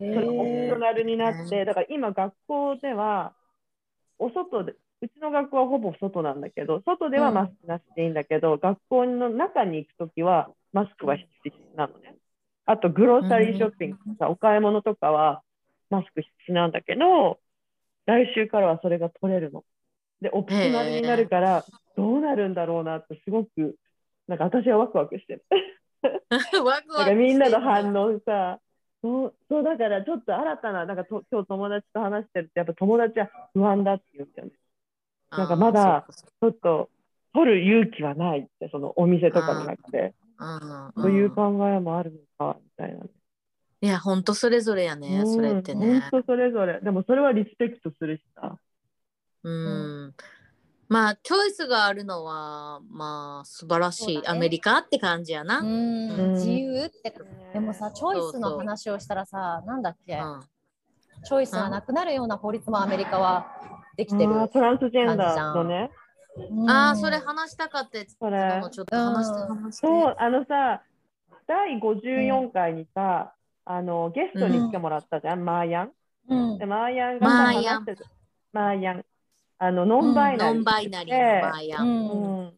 [0.00, 3.32] それオプショナルになって、だから今学校では、
[4.18, 12.16] お外で、うちの学校はほぼ外なんだけど、外ではマスクなしでいいんだけど、学校の中に行くときはマスクは必須なのね。
[12.66, 15.42] あと、グローサリーショッピングとか、お買い物とかは
[15.90, 17.40] マスク必須なんだけど、
[18.06, 19.64] 来週からはそれが取れるの。
[20.20, 23.76] で、オプショナルになるから、どうなるんだろうなって、すごく、
[24.26, 25.44] なんか私はワクワクしてる。
[26.64, 28.06] ワクワクみんなの反応。
[28.16, 28.60] 応さ、
[29.02, 34.54] そうそうだからちょっと新たな、なんかと今日友達と話してると、やっぱ友達は不安だって言うんだよね。
[35.30, 36.88] なんかまだちょっと
[37.34, 43.04] 取る勇気はないって、そのお店とかの中で、うんそういう考えもあるのかみたいな。
[43.80, 46.00] いや本当それぞれやね、うんそれってね。
[46.10, 46.80] 本当それぞれ。
[46.80, 48.56] でもそれはリスペクトするしさ。
[49.44, 50.14] うん。
[50.88, 55.60] まあチョイスがあるのはまあ素晴らしい、ねアメリカって感じやな。
[55.60, 57.14] ううんん自由って
[57.52, 60.18] でもさチョイスの話をしたらさなんだっけ？
[61.24, 63.46] チョイスがなくなるような法律もアメリカは
[63.98, 65.90] できてるトランスジェンダーのね。
[66.68, 68.16] ああそれ話したかったやつ。
[68.16, 68.60] それ。
[68.60, 69.40] のちょっと話して。
[69.40, 69.56] うん。
[69.56, 69.86] 話して。
[69.88, 70.82] そう、あのさ、
[71.48, 73.34] 第54回にさ、
[73.64, 75.92] あのゲストに来てもらったじゃん、マーヤン。
[76.28, 76.58] うん。
[76.58, 77.80] で、マーヤンがさマーヤン。
[77.80, 78.10] 話してた。
[78.52, 79.04] マーヤン。
[79.58, 80.54] あの、ノンバイナリー。
[80.54, 81.88] ノンバイナリーのマーヤン。
[81.88, 82.38] うん。
[82.38, 82.52] うん。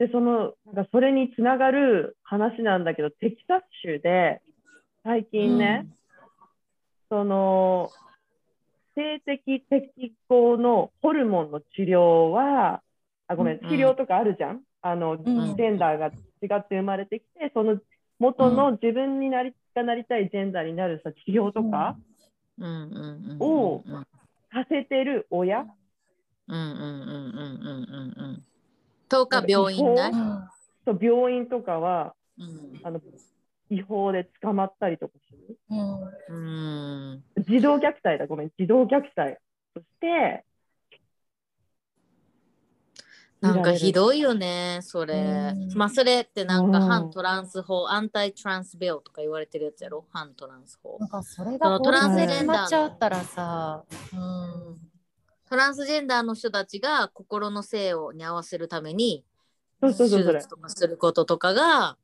[0.00, 4.42] で、その、なんかそれにつながる話なんだけど、テキサス州で、
[5.04, 5.86] 最近ね、
[7.08, 7.92] その、
[8.94, 12.82] 性的適合のホルモンの治療は、
[13.26, 14.62] あ、ごめん、治療とかあるじゃん？
[14.82, 16.06] あの、ジんェンダーが
[16.42, 17.78] 違って生まれてきて、その
[18.18, 21.96] 元の自分になり、がなりたいジェンダーになるさ、治療とか
[22.58, 24.06] うんうんうんうんをうん。
[24.52, 27.84] させてる親、うんうんうんうんうん
[28.16, 28.42] うんうん。
[29.08, 30.12] とか病院ね。
[30.84, 32.80] そう病院とかは、うん。
[32.82, 33.00] あの、
[33.70, 35.58] 違法で捕まったりとかする。
[35.70, 39.38] うんうん児童虐待だ、ごめん、児童虐待
[39.74, 40.44] として、
[43.40, 45.54] なんかひどいよね、それう。
[45.74, 51.06] んまあそれってなんかうん反トランス法、アンタイトランスビルとか言われてるやつやろ、反トランス法な。
[51.06, 54.90] んかそれそがのトランスジェンダーっちゃったらさ、うん
[55.46, 59.24] トランスジェンダーの人たちが心の性をに合わせるために
[59.80, 60.48] そうそうそう、それ手術。
[60.48, 61.98] とかすることとかが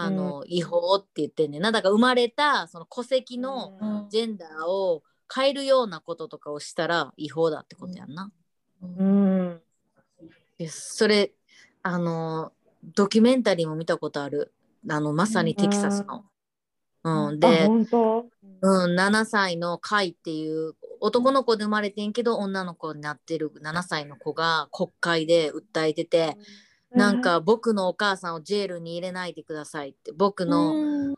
[0.00, 1.72] あの、違法って言ってんねんな。
[1.72, 4.08] だから生まれたその戸籍のうん。
[4.10, 8.30] ジェンダーを変えるようなこととかをしたら違法だってことやんな。
[8.82, 9.60] うん。
[10.56, 11.32] でそれ
[11.82, 12.52] あの
[12.94, 14.52] ドキュメンタリーも見たことある？
[14.88, 16.24] あのまさにテキサスの。
[17.04, 26.36] うん、あ、で、うん、7歳のカイっていう男の子で生まれてんけど女の子になってる7歳の子が国会で訴えてて、
[26.90, 31.14] なんか僕のお母さんをジェールに入れないでくださいって僕の、うん。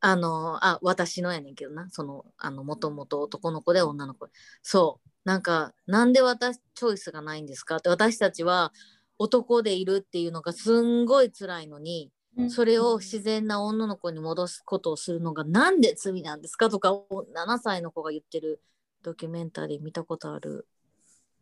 [0.00, 1.88] あのあ私のやねんけどな。
[1.90, 4.28] そのあのもともと男の子で女の子。
[4.62, 5.08] そう。
[5.24, 8.72] なんかなんで私チョイスがないんですかって私たちは
[9.18, 12.12] 男でいるっていうのがすんごい辛いのに
[12.48, 18.60] それを自然な女の子に戻すことをするのがなんで罪なんですかとかを7歳の子が言ってる
[19.02, 20.66] ドキュメンタリー見たことある。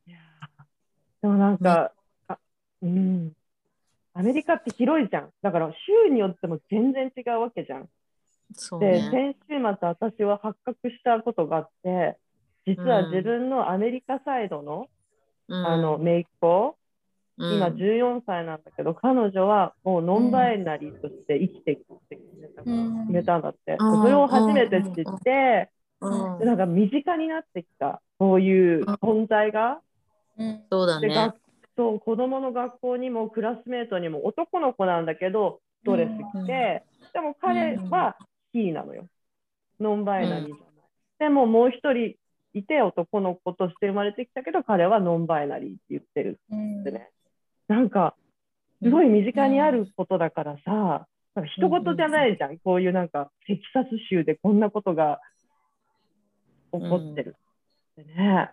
[0.07, 0.19] いや
[1.21, 1.93] でもなんか、
[2.29, 2.39] あ
[2.83, 3.33] うん。
[4.15, 5.31] アメリカって広いじゃん。
[5.43, 5.71] だから
[6.07, 7.89] 州によっても全然違うわけじゃん。
[8.81, 9.09] ね。
[9.11, 12.17] 先週末私は発覚したことがあって、
[12.67, 14.87] 実は自分のアメリカサイドの、
[15.49, 16.85] うんあの、姪っ子、うん
[17.37, 22.47] 今14歳なんだけど、彼女はもうノンバイナリーとして生きていくって決め
[23.25, 23.77] た,、うんだって。
[23.77, 25.69] うんそれを初めて知って、
[26.01, 29.81] うんでなんか身近になってきた、そういう存在が。
[30.71, 31.35] そうだね学。
[31.77, 36.09] そう子供の学校にもクラスメートにも男の子なんだけど、ストレス
[36.43, 38.17] 来て、でも彼は
[38.53, 39.07] キーなのよ。
[39.81, 40.65] ノンバイナリーじゃない。
[41.19, 42.17] でももう一人
[42.55, 47.11] いて男の子として生まれてきたけど、彼はノンバイナリーって言ってるうんってね。
[47.67, 48.15] なんか、
[48.83, 52.59] すごい身近にあることだからさ、なんか一言じゃないじゃん。
[52.59, 55.21] こういうなんか、テキサス州でこんなことが
[56.73, 57.37] 起こってる
[58.01, 58.51] ってね。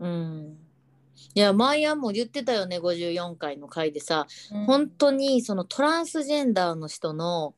[0.00, 0.65] うん。
[1.34, 4.64] いや、マイアンも言ってたよね、54回の回でさ、うん。
[4.64, 7.54] 本当にそのトランスジェンダーの人の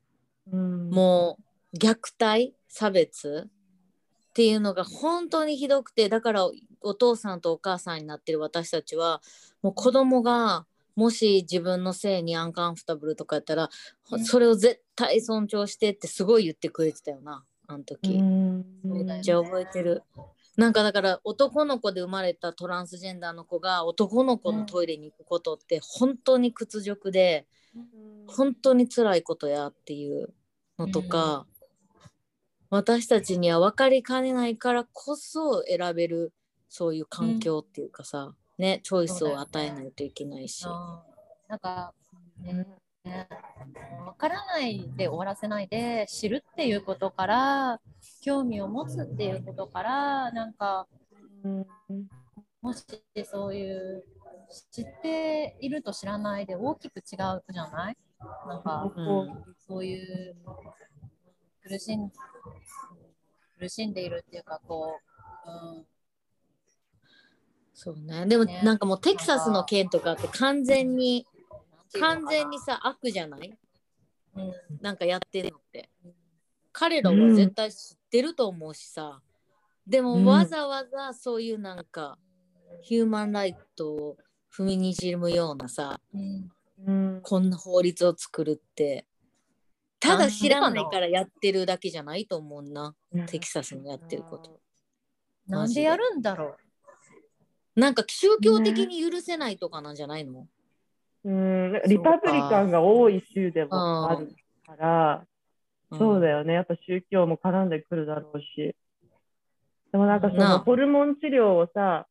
[0.50, 0.90] うん。
[0.90, 1.38] も
[1.72, 6.48] う虐待差別っていうのが本当にひどくてだから
[6.80, 9.20] お父さんとお母さんになってる私たちは
[9.62, 13.70] もう子供がもし自分の性にアンカンフタブルとかやったら、
[14.04, 14.24] ほうん。
[14.24, 20.02] それを絶対尊重してってすごい言ってくれてたよなあの時、めっちゃ覚えてる。
[20.58, 27.46] なんかだから男の子で生まれたトランスジェンダーの子が男の子のトイレに行くことって本当に屈辱で、
[28.26, 30.34] 本当に辛いことやっていう
[30.76, 31.46] のとか、
[32.70, 36.32] 私たちには分かりかねないからこそ選べる
[36.68, 40.66] そういう環境っていうかさ、ねチョイスを与えないといけないし。
[41.48, 41.94] なんか、
[42.42, 42.66] ねね、
[44.04, 47.80] 分からないで終わらせないで知るっていうことから
[48.22, 50.86] 興味を持つっていうことからなんか
[51.44, 51.66] うん
[52.60, 52.84] もし
[53.24, 54.04] そういう
[54.72, 57.96] 知っていると知らないで大きく違うじゃない？
[58.48, 60.34] なんかうんそういう
[61.62, 62.10] 苦しん
[63.58, 64.98] 苦しんでいるっていうかこ
[65.46, 65.84] う、うん、
[67.74, 68.26] そうね。
[68.26, 68.60] でもね。
[68.64, 71.26] なんかもうテキサスの件とかって完全に
[71.98, 73.56] 完全にさ悪じゃない？
[74.36, 74.52] うん。
[74.80, 75.88] なんかやってんのって。
[76.72, 79.20] 彼らは絶対知ってると思うしさ、
[79.86, 80.24] でうん。
[80.24, 82.18] もわざわざそういうなんか、
[82.82, 84.16] ヒューマンライトを
[84.54, 86.52] 踏みにじむようなさうん。
[86.86, 87.20] うん。
[87.22, 89.06] こんな法律を作るって。
[90.00, 92.94] ただ知らないからやってるだけじゃないと思うな。
[93.26, 94.60] テキサスのやってること。
[95.48, 96.56] なんでやるんだろ
[97.74, 100.46] なんか宗教的に許せないとかなんじゃないの、
[101.24, 104.28] うん、リパブリカンが多い州でもある
[104.66, 105.24] から、
[105.96, 106.54] そうだよね。
[106.54, 108.74] やっぱ宗教も絡んでくるだろうし。
[109.90, 112.06] でもなんかそのホルモン治療をさ、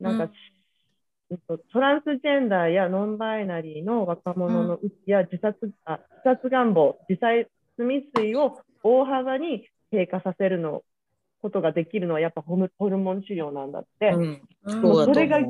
[0.00, 0.30] なんか、うん
[1.72, 10.84] トランスジェンダーやノンバイナリーの若者のうちや自殺あ自殺願望、自殺未遂を大幅に低下させるの
[11.42, 14.10] ことができるのはやっぱホルホルモン治療なんだって。
[14.10, 15.40] うん、うんそれが。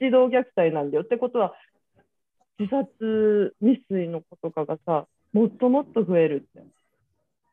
[0.00, 1.02] 児童虐待なんだよ。
[1.02, 1.54] ってことは、
[2.58, 6.66] 自殺未遂の子とかがさ、もっともっと増えるって。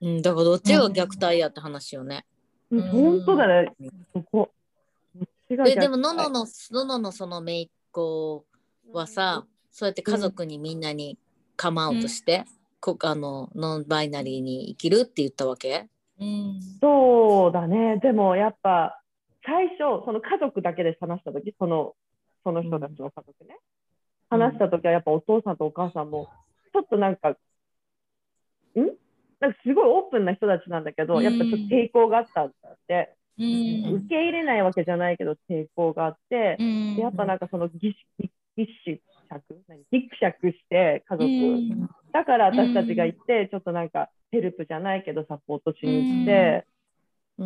[0.01, 2.25] うん、だからどっちが虐待やって話よね。
[2.69, 3.73] うん、本当だね、
[4.13, 4.51] そこ。
[5.49, 8.45] えでもののののののその姪っ子
[8.93, 11.17] はさ、そうやって家族にみんなに
[11.57, 12.45] カムアウトして、
[12.79, 15.87] こあのノンバイナリーに生きるって言ったわけ？
[16.19, 17.99] うんそうだね。
[18.01, 19.01] でもやっぱ、
[19.45, 21.95] 最初、その家族だけで話したとき、その、
[22.43, 23.57] その人たちの家族ね。
[24.31, 26.29] 話したときはやっぱお父さんとお母さんも、
[26.73, 27.35] ちょっとなんか、ん？
[29.39, 31.23] なんかすごいオープンな人たちなんだけど、うん。
[31.23, 33.15] やっぱちょっと抵抗があったんだって。
[33.37, 33.93] うん。
[34.05, 36.95] 受け入れないわけじゃないけど抵抗があって、うん。
[36.95, 41.89] でやっぱなんかそのぎしぎぎっしゃく何ぎくしゃくして家族、うん。
[42.13, 46.65] だから私たちが行って、ちょっとなんかヘルプじゃないけどサポートしに行って、
[47.37, 47.43] で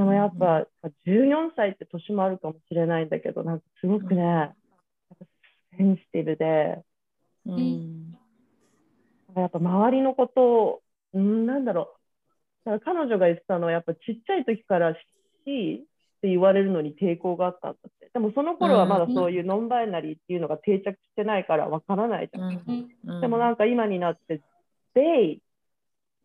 [0.00, 0.66] もやっぱ
[1.06, 4.52] 14歳って年もあるかもしれないんだけどなんかすごくね、
[5.78, 6.82] センシティブで。
[7.46, 8.14] うん。
[9.36, 10.82] やっぱ周りのことを
[11.14, 11.94] うんなんだろ
[12.66, 12.70] う。
[12.70, 18.10] だから彼女が言ってたのはやっぱちっちゃい時からしって言われるのに抵抗があったんだって。
[18.12, 22.88] でもその頃はまだそういうノンバイナリーっていうのが定着してないからわからないじゃん、うん。
[23.06, 23.20] うん。
[23.20, 24.42] でもなんか今になって
[24.94, 25.40] 「they」っ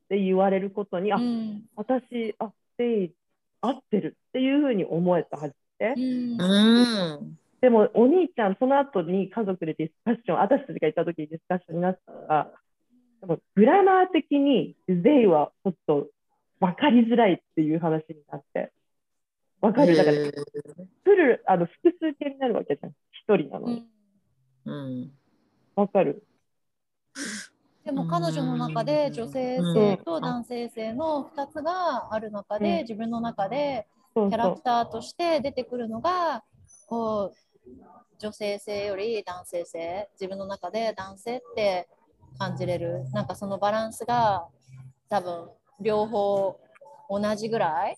[0.10, 1.64] て言われることに、あうん。
[1.76, 3.12] 私あ they
[3.62, 6.42] 合ってるっていうふうに思えたはずでうん。
[6.42, 6.46] う
[7.22, 12.52] んでもお兄ちゃんその後に家族でディスカッション私たちがいた時にディスカッションになったのが
[13.22, 16.08] でもグラマー的に「they」はちょっと
[16.60, 18.74] 分かりづらいっていう話になって
[19.62, 20.18] 分かるだから
[21.24, 22.92] ルあの複数形になるわけじゃん。
[23.12, 23.88] 一人なのに。
[24.66, 25.12] うん。
[25.76, 26.24] 分かる。
[27.86, 32.64] でも彼女の中で女性性と男性性の2つがある中うん。
[32.64, 36.44] で自分の中でキャラクターとして出てくるのが
[36.88, 37.53] こう
[38.20, 41.88] 女性性より男性性自分の中で男性って
[42.38, 43.04] 感じれる。
[43.12, 44.48] なんかそのバランスが
[45.10, 45.50] 多分
[45.80, 46.60] 両方
[47.10, 47.98] 同じぐらい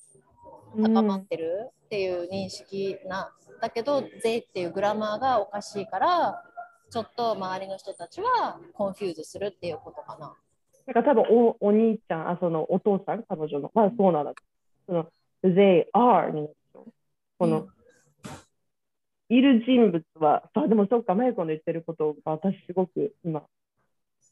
[0.76, 6.44] う高まってるっていう認識な、だけど「they」っていう grammar がおかしいから
[6.90, 10.36] ちょっと周りの人たちは confuse するっていうことかな。
[10.88, 13.72] なんか多分おお兄ちゃんあそのお父さん彼女の。
[13.74, 14.34] まあそうなんだ。
[14.86, 15.08] その
[15.44, 16.50] they are に
[17.38, 17.75] この、うん
[19.30, 23.44] いる人物はあでもそっかマユコの言ってることが私すごく今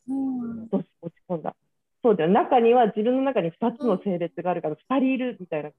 [0.08, 0.88] うん落ち
[1.27, 1.56] 込んだ。
[2.03, 5.71] そうだよ中には自分の中に2つの性別があるから2人いるみたいな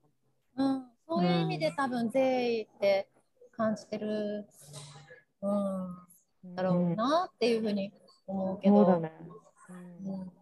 [0.56, 3.08] うん、そういう意味で多分善意って
[3.56, 4.46] 感じてる、
[5.42, 7.92] うん、だろうなっていうふうに
[8.26, 9.12] 思うけど、そうだね、
[10.06, 10.32] うん。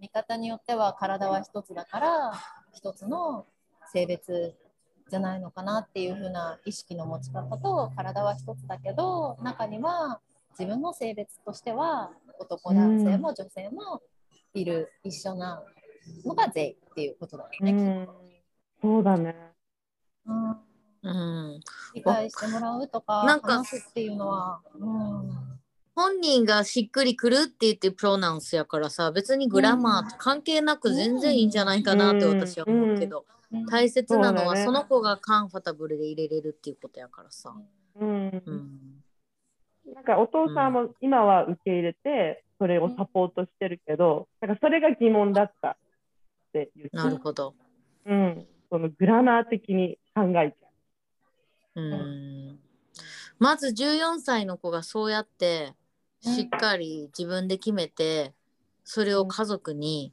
[0.00, 2.32] 見方によっては体は一つだから
[2.72, 3.46] 一つの
[3.92, 4.54] 性別
[5.10, 10.20] じゃないのかなっていうふうな意識の持ち方と体は一つだけど中には
[10.58, 14.00] 自分の性別としては男男性も女性も
[14.54, 15.62] いる、一緒な
[16.24, 17.72] のが税っていうことだよね。
[17.72, 18.08] うん、
[18.82, 19.36] そうだね。
[20.26, 20.50] うん
[21.02, 21.60] うん。
[21.94, 25.30] 理解してもらうとかなんか話すっていうのは、うん。
[25.94, 37.54] 本人がしっくりくるって言ってプロナウンスやからさ別にグラマーと関係なく全然いいんじゃないかなって私は思うけど、うん大切なのはその子がカンファタブルで入れれるっていうことやからさ。
[37.96, 39.02] うん、うん。
[39.94, 45.76] なんかお父さんも今は受け入れてそれをサポートしてるけど、なんかそれが疑問だったっ
[46.52, 46.96] て言って。
[46.96, 47.54] なるほど。
[48.06, 51.82] うん、そのグラマー的に考えちゃう。
[51.82, 52.58] ん。
[53.38, 55.74] まず14歳の子がそうやって
[56.20, 58.34] しっかり自分で決めて
[58.84, 60.12] それを家族に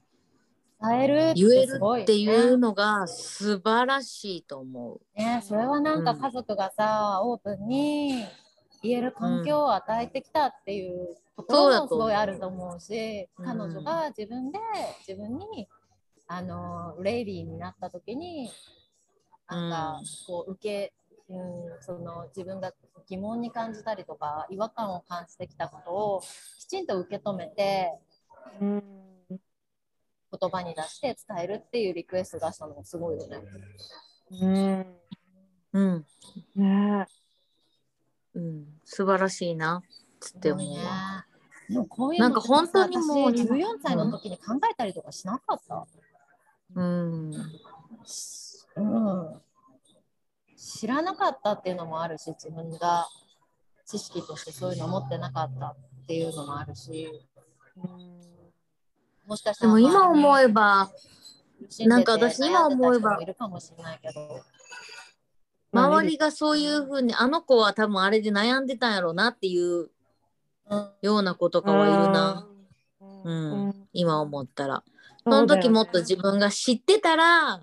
[0.82, 8.26] 伝える言えるっていうのが素晴らしいと思ね、それはなんか家族がさ、オープンに
[8.84, 13.46] 言える環境を与えてきたっていうところもすごいあると思うし、うん。
[13.46, 14.60] 彼女が自分で
[15.08, 15.68] 自分に
[16.28, 18.52] あのレイリーになった時に
[19.50, 20.94] なんかこう受け、
[21.30, 22.72] うん、その自分が
[23.08, 26.22] 疑問に感じたりとか違和感を感じてきたことを
[26.60, 27.94] きちんと受け止めて
[28.62, 28.66] う。
[28.66, 29.07] うん
[30.32, 33.38] 言葉に出して伝えるっていうリクエスト出したのもすごいよね。
[34.32, 34.86] うんう。
[35.74, 36.06] うん、
[36.56, 37.06] ね
[38.34, 39.82] うん、素晴らしいな
[40.38, 41.26] って思うねわ。
[41.70, 45.88] でもこういうのなんか本当にもう私14歳の時に考えたりとかしなかった？
[46.76, 47.34] うん。
[48.76, 49.42] うん、
[50.56, 53.08] 知らなかったっていうのもあるし自分が
[53.86, 55.76] 知識としてそういうの持ってなかったっ
[56.08, 57.10] ていうのもあるし
[59.28, 60.90] もしかしたらでも今思ええば、
[61.82, 63.20] なんか私今思えば
[65.74, 69.90] 周りがそういうふうに、あの子は多分あれで悩んでたんやろうなっていう
[70.70, 70.90] うん。
[71.02, 72.48] ような子とかはいるな。
[73.24, 74.84] うん、今思ったら。
[75.24, 77.58] その時もっと自分が知ってたら、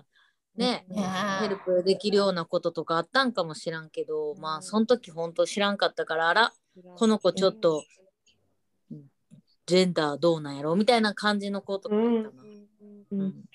[0.55, 1.03] ね、ね
[1.41, 6.53] ヘルプできるようなこととかあったんかもしらんけど、まあその時本当知らんかったから、あら、
[6.97, 7.83] この子ちょっと、
[9.65, 10.75] ジェンダーどうなんやろ？
[10.75, 12.21] みたいな感じの子とかうん。
[12.21, 12.43] いたな。
[13.11, 13.19] うん。
[13.19, 13.45] うん。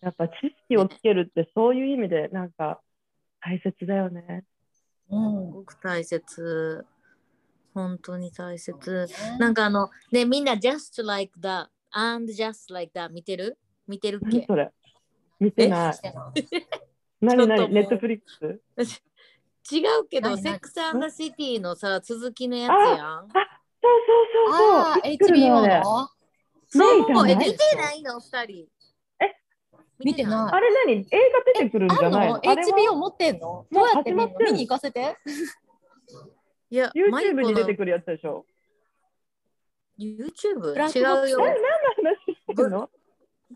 [0.00, 0.32] やっぱ知
[0.68, 2.80] 識をつけるってそういう意味でなんか
[3.40, 4.44] 大切だよね。
[5.10, 6.86] うんすごく大切。
[7.74, 9.08] 本当に大切。
[9.38, 13.58] なんかあの、ね、みんな just like that and just like that 見てる？
[13.86, 14.38] 見てるっけ？
[14.38, 14.70] 何それ？
[15.38, 15.94] 見てない。
[17.20, 17.68] 何何？
[17.68, 18.30] ネットフリック
[18.84, 18.94] ス
[19.74, 23.28] 違うけど、 Sex and the City のさ、続きのやつやん。
[23.82, 24.78] そうそうそうそう。
[24.78, 26.08] あ HBO の
[26.68, 28.20] そう、見てないの？
[28.20, 28.66] 二人。
[29.20, 29.34] え？
[29.98, 30.54] 見てない。
[30.54, 31.00] あれ何？
[31.00, 32.94] 映画出てくるんじゃないの ?HBO は？
[32.96, 33.66] 持ってんの？
[33.70, 35.16] どうやって見に行かせて。
[36.70, 38.46] いや、YouTube に出てくるやつでしょ。
[39.98, 40.72] YouTube?
[40.72, 41.46] 違うよ。
[41.46, 41.68] え何の
[42.02, 42.88] 話してるの？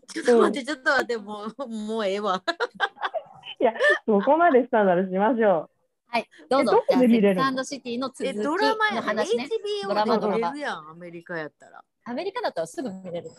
[0.07, 2.43] ちょっと待って、ちょっと待って、もう、もうええわ。
[4.05, 5.69] そこまでしたならしましょ
[6.09, 6.95] はい、どうぞえど。
[6.95, 7.63] こで見れるの？
[7.63, 8.95] シティの続え、きドラマやん。
[8.97, 9.47] の話ね。
[9.83, 11.83] ド HBO ラマドやん、アメリカやったら。
[12.05, 13.27] アメリカだったらすぐ見れる。
[13.27, 13.31] う。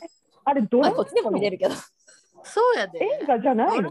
[0.45, 1.75] あれドまあ、ラマこっちでも見れるけど。
[2.45, 2.99] そうやで。
[3.23, 3.91] 映画じゃないの？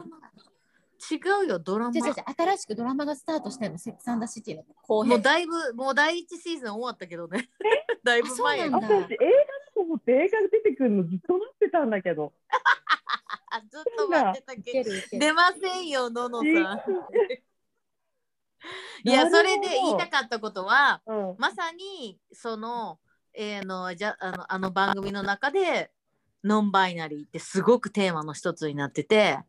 [1.09, 5.11] 違うよ、ドラマ新しくドラマがスタートしてるの、セックスアンダーシティの後編。
[5.11, 7.49] もうだいぶ、もう第一シーズン終わったけどね。
[8.03, 8.93] だいぶ前私映画だと
[9.81, 12.33] 思って映画が出てくるのずっと待ってたんだけど。
[13.51, 14.89] あ、ずっと待ってたいけど。
[15.19, 16.81] 出ませんよ、ののさん。
[19.03, 21.35] いなや、それで言いたかったことは、うん。
[21.37, 22.99] まさにその,、
[23.33, 25.91] えーのじゃあのあの番組の中で
[26.43, 29.39] ノンバイナリーってすごくテーマの一つになってて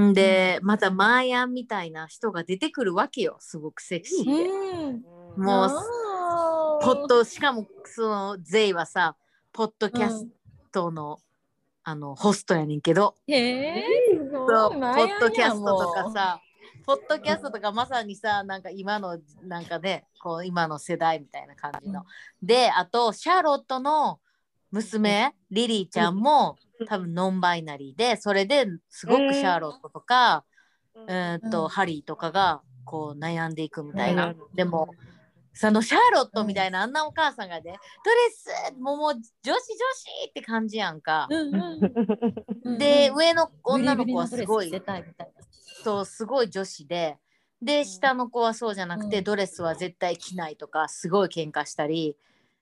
[0.00, 0.12] ん。
[0.12, 4.48] でまたマーヤンみたいな人が出てくるわけよすごくセクシーで。
[4.50, 5.04] うん。
[5.36, 5.70] もう
[6.82, 9.16] ポッドしかもそのゼイはさ
[9.52, 10.26] ポッドキャス
[10.72, 11.20] トの,、
[11.84, 13.16] あのホストやねんけど。
[13.26, 13.36] ポい。
[13.36, 16.10] ッドキャストとか。
[16.10, 16.40] さ
[16.88, 22.06] ポッドキャストとかまさにさなんか今のなんかねこう今の世代みたいな感じの。
[22.42, 24.20] であとシャーロットの
[24.70, 30.46] 娘リリーちゃんも多分ノンバイナリーでそれですごくシャーロットとか、
[31.08, 31.68] えーっとうん。
[31.68, 34.28] ハリーとかがこう悩んでいくみたいな。
[34.28, 34.36] うん。
[34.54, 34.88] でも
[35.52, 37.76] そのシャーロットみたいなあんなお母さんがね、ドレ
[38.30, 39.60] スもうもう女子女子
[40.30, 41.28] って感じやんか。
[42.78, 44.70] で、うん上の女の子はすごい
[45.82, 47.18] そうすごい女子で
[47.60, 49.24] で下の子はそうじゃなくて、うん。
[49.24, 52.16] ドレスは絶対着ないとかすごい喧嘩したり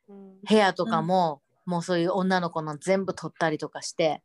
[0.09, 4.23] 部屋とかも、もうそういう女の子の全部取ったりとかして、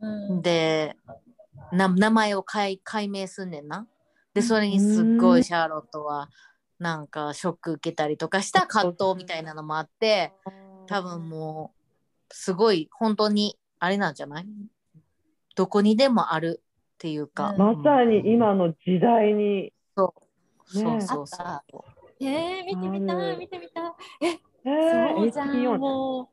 [0.00, 0.42] うん。
[0.42, 0.96] で
[1.72, 3.86] な名前を解解明すんねんな。
[4.32, 6.30] でそれにすっごいシャーロットは
[6.78, 10.32] なんかショック受けたりとかした葛藤みたいなのもあって
[10.86, 11.74] 多分も
[12.30, 14.46] うすごい本当にあれなんじゃない？
[15.56, 16.62] どこにでもある
[17.00, 19.72] っていうか、うんまさに今の時代に。
[19.96, 20.14] そ
[20.74, 22.24] うねそうそうそう。
[22.24, 23.92] えー、見てみたい、見てみたい。
[24.26, 26.28] えそうじゃん、もう。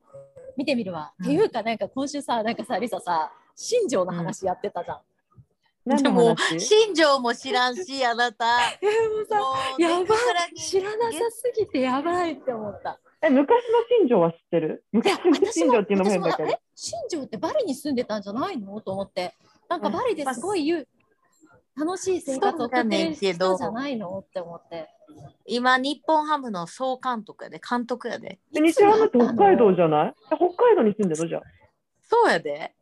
[0.57, 1.13] 見てみるわ。
[1.20, 6.03] うんっていうか、なんか今週さ、なんかさ、リサさ、新庄の話やってたじゃん。
[6.03, 8.45] でも話新庄も知らんしあなた。
[8.84, 10.15] えー、もやば
[10.51, 12.99] い知らなさすぎてやばいって思った。
[13.22, 13.55] え昔の
[14.01, 14.84] 新庄は知ってる？
[14.91, 18.82] 昔の新庄っていうのも私も変だけどえ、新庄ってバリに住んでたんじゃないの？
[18.82, 19.34] と思って。
[19.70, 20.88] なんかバリですごい言う、
[21.78, 24.89] 楽しい生活を送ってる人じゃないのって思って。
[25.45, 28.39] 今日本ハムの総監督やで監督やで。
[28.55, 30.13] え西山って北海道じゃない？
[30.32, 31.41] え北海道に住んでるのじゃあ
[32.01, 32.74] そうやで。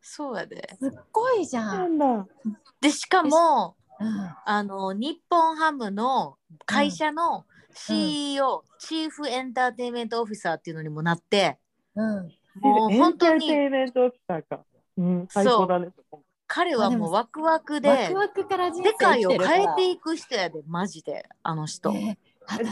[0.00, 0.76] そうやで。
[0.80, 1.62] すっごいじゃ。
[1.64, 2.28] なん
[2.80, 7.44] でしかもうんあの日本ハムの会社の
[7.74, 11.58] CEO、チーフエンターテインメントオフィサーっていうのにもなって
[11.94, 12.32] うん。
[12.60, 14.64] もう本当エンターテにインメントオフィサーか。
[14.98, 15.88] うん、最高だね。
[16.46, 21.94] 彼はもうワクワクワでクワクから人世生界を変えていく人やでマジであの人。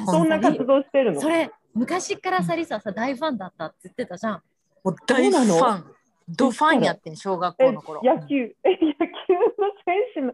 [0.06, 1.20] そんな活動してるの？
[1.20, 4.42] それ昔からさリサさ大ファンだったって言ってたじゃん。
[4.82, 5.84] もう大ファンの？
[6.28, 8.00] ドファンやってん小学え校の頃。
[8.02, 8.92] 野球、え、野球の
[9.84, 10.32] 選手の。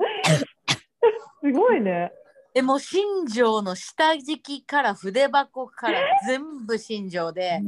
[1.43, 2.11] すごいね。
[2.55, 7.61] でも新庄の下敷きから筆箱から全部新庄で、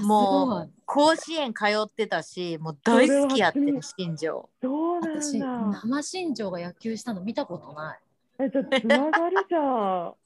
[0.00, 5.46] もう甲子園通ってたしもう大好きやってる新庄そうなん私だ。
[5.84, 7.98] 生新庄が野球したの見たことない。
[8.40, 9.62] え、じゃあつながるじゃん。
[10.12, 10.16] も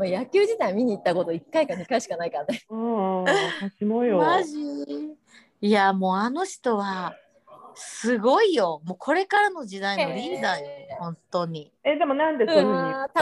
[0.00, 2.62] う野球自体見に行ったこと1回か2回しかないからね。
[2.68, 4.18] うん、私もよ。
[4.18, 4.58] マジ？
[5.60, 7.16] いやもうあの人は
[7.74, 12.72] すごいよもうこれからの時代のリーダーよへー本当にえ、でもなんでそういうふう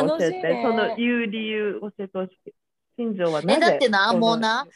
[0.02, 2.52] に教えて、その言う理由教えてほしい。
[2.98, 4.66] 新庄はなぜえだってなもうな、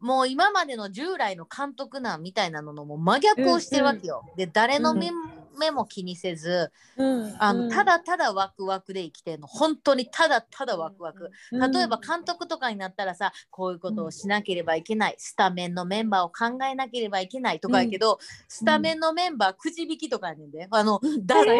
[0.00, 5.10] もう今までの従来の監督なんみたいなののもう真逆をしてるわけよ、で誰の目,、
[5.58, 20.50] 目も気にせずうんあの、ただただワクワクで生きてんの本当にただただワクワク、例えば監督とかになったらさこういうことをしなければいけない、スタメンのメンバーを考えなければいけないとかやけど、スタメンのメンバーくじ引きとかやねん。
[20.52, 21.56] であの打順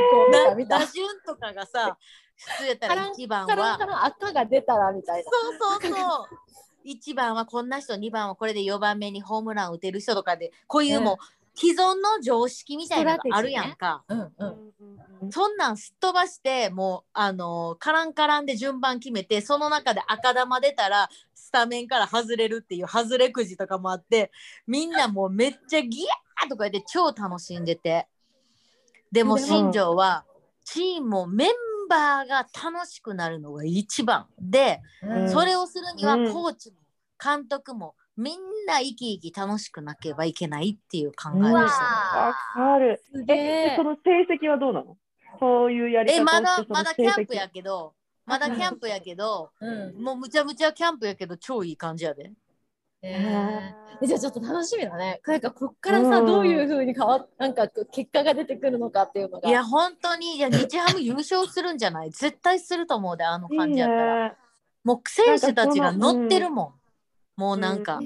[1.26, 1.98] とかがさ
[2.36, 4.06] 普通やったら1番は。
[4.06, 5.30] 赤が出たらみたいな。
[5.58, 5.98] そうそうそ
[6.34, 6.58] う
[6.88, 11.16] 1番はこんな人2番はこれで4番目にホームラン打てる人とかでこういうもう
[11.58, 14.04] 既存の常識みたいなのがあるやんか。
[14.08, 14.32] うんう。
[14.38, 14.68] うんんうん
[15.32, 24.30] そんなんすっ飛ばしてもうあのカランカランで順番決めてその中で赤玉出たらスタメンから外れるっていう外れくじとかもあって
[24.68, 28.06] みんなもうめっちゃギャーとか言って超楽しんでて
[29.10, 30.24] でもでも新庄は
[30.64, 31.48] チームもメン
[31.88, 36.76] バーが楽しくなるのが一番で、うんそれをするにはうんコーチも
[37.22, 41.56] 監督もみんな生き生き楽しくなければいけないっていう考えでうんしたね。
[41.56, 43.02] わかる。
[43.28, 43.32] え、
[43.72, 43.84] えそ。
[43.84, 44.96] の成績はどうなの？
[45.40, 47.94] そういうやり方えまだまだキャンプやけど
[48.26, 49.66] まだキャンプやけどう
[49.98, 52.32] んもうむちゃむちゃキャンプやけど超いい感じやで。
[53.02, 55.20] えーじゃあちょっと楽しみだね。
[55.26, 59.48] なんかこっからさ、うんどういう風に変わっなんか結果が出てくるのかっていうのが。
[59.48, 62.10] いや本当にいや日ハム優勝するんじゃない？
[62.14, 64.26] 絶対すると思うであの感じやったら。
[64.26, 64.36] いいね
[64.84, 66.62] もう選手たちが乗ってるも
[67.36, 67.40] ん。
[67.40, 68.00] もうなんか、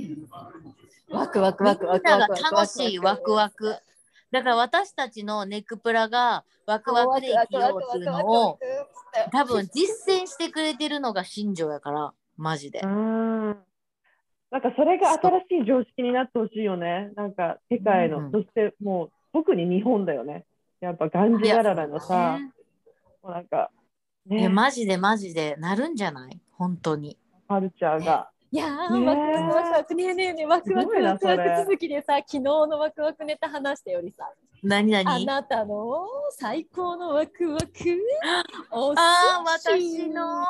[1.11, 3.77] ワクワクみワクワんながクワクワク楽しいワクワク。
[4.31, 8.59] だから私たちのネックプラがワクワクで生きようっていうのを
[9.31, 12.87] 多分実践してくれてるのが新庄やからマジでう。
[12.87, 13.59] ん
[14.53, 17.11] なんかそれが新しい常識になってほしいよね。
[17.17, 20.45] なんか世界の、うんそしてもう特に日本だよね。
[20.81, 22.53] やっぱがんじがららのさ、ね
[23.23, 23.71] もうなんか、
[24.27, 26.39] ね、マジでマジでなるんじゃない？
[26.53, 27.17] 本当に。
[27.49, 28.29] カルチャーが。
[28.51, 29.21] いやー、ねワク
[29.57, 34.31] ワクワクねえねえねえワクワクワクワク続きでさ昨日のワクワクネタ話したよりさ
[34.65, 34.93] あ何？
[34.93, 37.67] 何なたの最高のワクワク？
[38.71, 40.45] お寿司ああ私の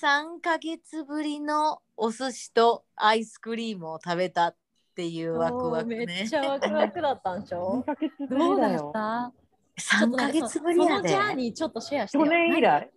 [0.00, 4.56] 3ヶ月ぶりのお寿司とアイスクリームを食べたっ
[4.96, 6.34] ていうワクワクめっねち。
[6.36, 8.92] ゃワクワクだったんでし2ょヶ月ぶどうだっ。
[8.92, 9.32] た
[9.78, 11.08] 3ヶ月ぶりやで。
[11.10, 11.28] そのジ。
[11.28, 12.24] ャーニーちょっとシェアしてよ。
[12.24, 12.90] 去年以来。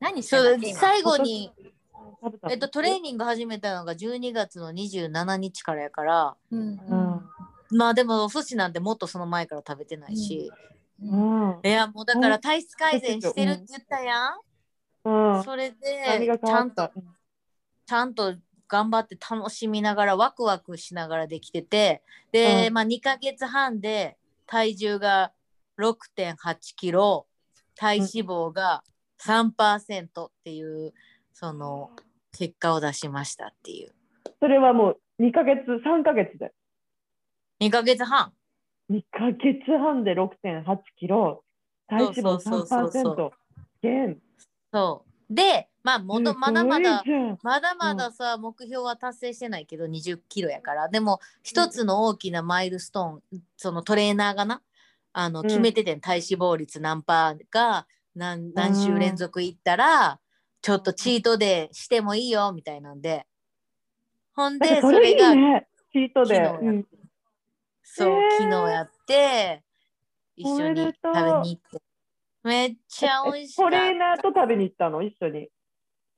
[0.00, 1.50] 何してそう最後に、
[2.50, 6.36] えっと、トレーニング始めたのが12月の27日からやから。
[6.50, 6.60] うん。
[6.60, 7.13] うん
[7.70, 10.52] まあでもお寿司なんてもっとその前から食べてないし、
[11.02, 11.50] うん。
[11.50, 14.30] うんいやもうだから体質改善してるって言ったや
[15.04, 15.44] ん、うん。
[15.44, 16.90] それでちゃんと
[17.86, 18.34] ちゃんと
[18.68, 22.02] 頑張って楽しみながらワクワクしながらできてて。
[22.32, 22.74] で、うん。
[22.74, 25.32] まあ2ヶ月半で体重が
[25.78, 27.26] 6.8キロ
[27.76, 28.82] 体脂肪が
[29.20, 30.92] 3%っていう
[31.32, 31.90] その
[32.36, 33.92] 結果を出しましたっていう。
[34.40, 36.52] それはもう2ヶ月、3ヶ月で？
[37.64, 38.32] 2ヶ月半。
[38.90, 41.42] 2ヶ月半で6.8キロ、
[41.88, 43.30] 体脂肪そうそうそうそう3%
[43.80, 44.18] 減。
[44.70, 45.34] そう。
[45.34, 47.02] でまあもどまだまだ
[47.42, 50.88] まだまださ、目標は達成してないけど20キロやから。
[50.90, 54.62] でも一つの大きなマイルストーン、そのトレーナーがな
[55.14, 55.46] あのうん。
[55.46, 60.20] 決めててん、体脂肪率何パーが何何週連続いったら、
[60.60, 63.26] ちょっとチートデーしてもいいよみたいなんで。
[64.34, 66.84] ほんでそれがね、チートで。
[67.84, 69.62] そう、へー昨日やって
[70.36, 71.80] 一緒に食べに行って。
[72.42, 73.76] めっちゃ美味しかった。
[73.78, 75.48] トレーナーと食べに行ったの、一緒に。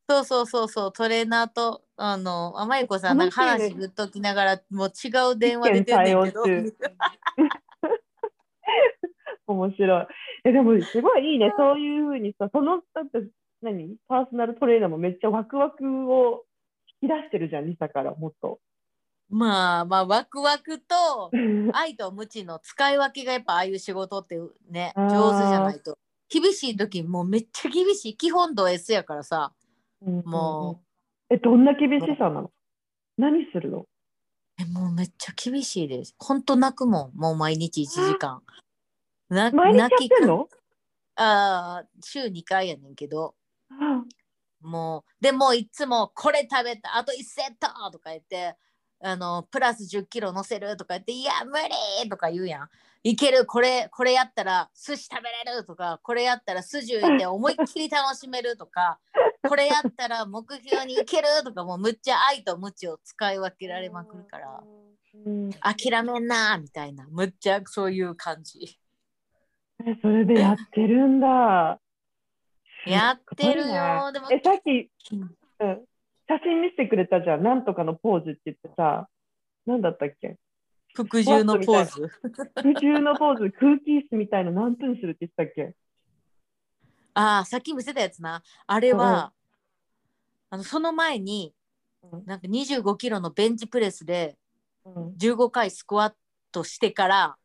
[0.08, 6.44] そうそうそうそうトレーナーとあのあまゆこさんなんか話振っときながらもう違う電話出てんねんけど。
[9.48, 10.06] 面白い。
[10.44, 13.28] え、でもすごいいいね、そういうふうにさ、その、だって
[13.62, 13.96] 何？
[14.08, 16.44] パーソナルトレーナーもめっちゃワクワクを
[17.00, 18.58] 引き出してるじゃん、リサからもっと。
[19.28, 21.30] まあまあワクワクと
[21.72, 24.38] 愛と無知の使い分けがやっぱああいう仕事って
[24.70, 25.98] ね上手じゃないと。
[26.28, 29.52] 厳しい時もうめっちゃ厳しい基本度 S やからさ。
[30.00, 30.80] も
[31.30, 31.34] う。
[31.34, 32.52] え、どんな厳しさなの？
[33.16, 33.86] 何するの？
[34.58, 36.14] えもうめっちゃ厳しいです。
[36.18, 37.18] ほんと泣くもん。
[37.18, 38.42] もう毎日1時間。
[39.28, 40.48] な毎日やっ泣きてんの
[41.16, 43.34] あー週2回やねんけど。
[43.70, 44.04] あ
[44.60, 48.56] もうでもいつもこれ食べたあと1セットとか言って
[49.02, 51.52] あのプラス1 0キロ乗せるとか言って「いや無
[52.02, 52.68] 理!」とか言うやん。
[53.02, 53.46] いける？
[53.46, 58.98] これこれやったら寿司食べれるとかこれやったら筋浮いて思いっきり楽しめるとか
[59.46, 64.60] これやったら目標にいけるとかもうむっちゃ愛と無知を使い分けられまくるから
[65.24, 68.78] うん、諦めんなーみたいなむっちゃそういう感じ。
[69.80, 71.80] えそれでやってるんだ。
[72.86, 75.84] やってるよでもねえ、さっき、うんうん、
[76.28, 77.42] 写真見せてくれたじゃん。
[77.42, 79.08] なんとかのポーズって言ってさ、
[79.66, 80.36] なんだったっけ？
[80.94, 82.10] 服従のポーズ。
[82.54, 85.74] 空中のポーズ、空気椅子みたいの何分するって言ってたっけ？
[87.14, 88.42] ああさっき見せたやつな。
[88.66, 89.32] あれは、
[90.50, 91.54] あのその前に
[92.02, 92.24] うん。
[92.26, 94.36] なんか25キロのベンチプレスで
[94.84, 96.12] うん、15回スクワッ
[96.52, 97.36] トしてから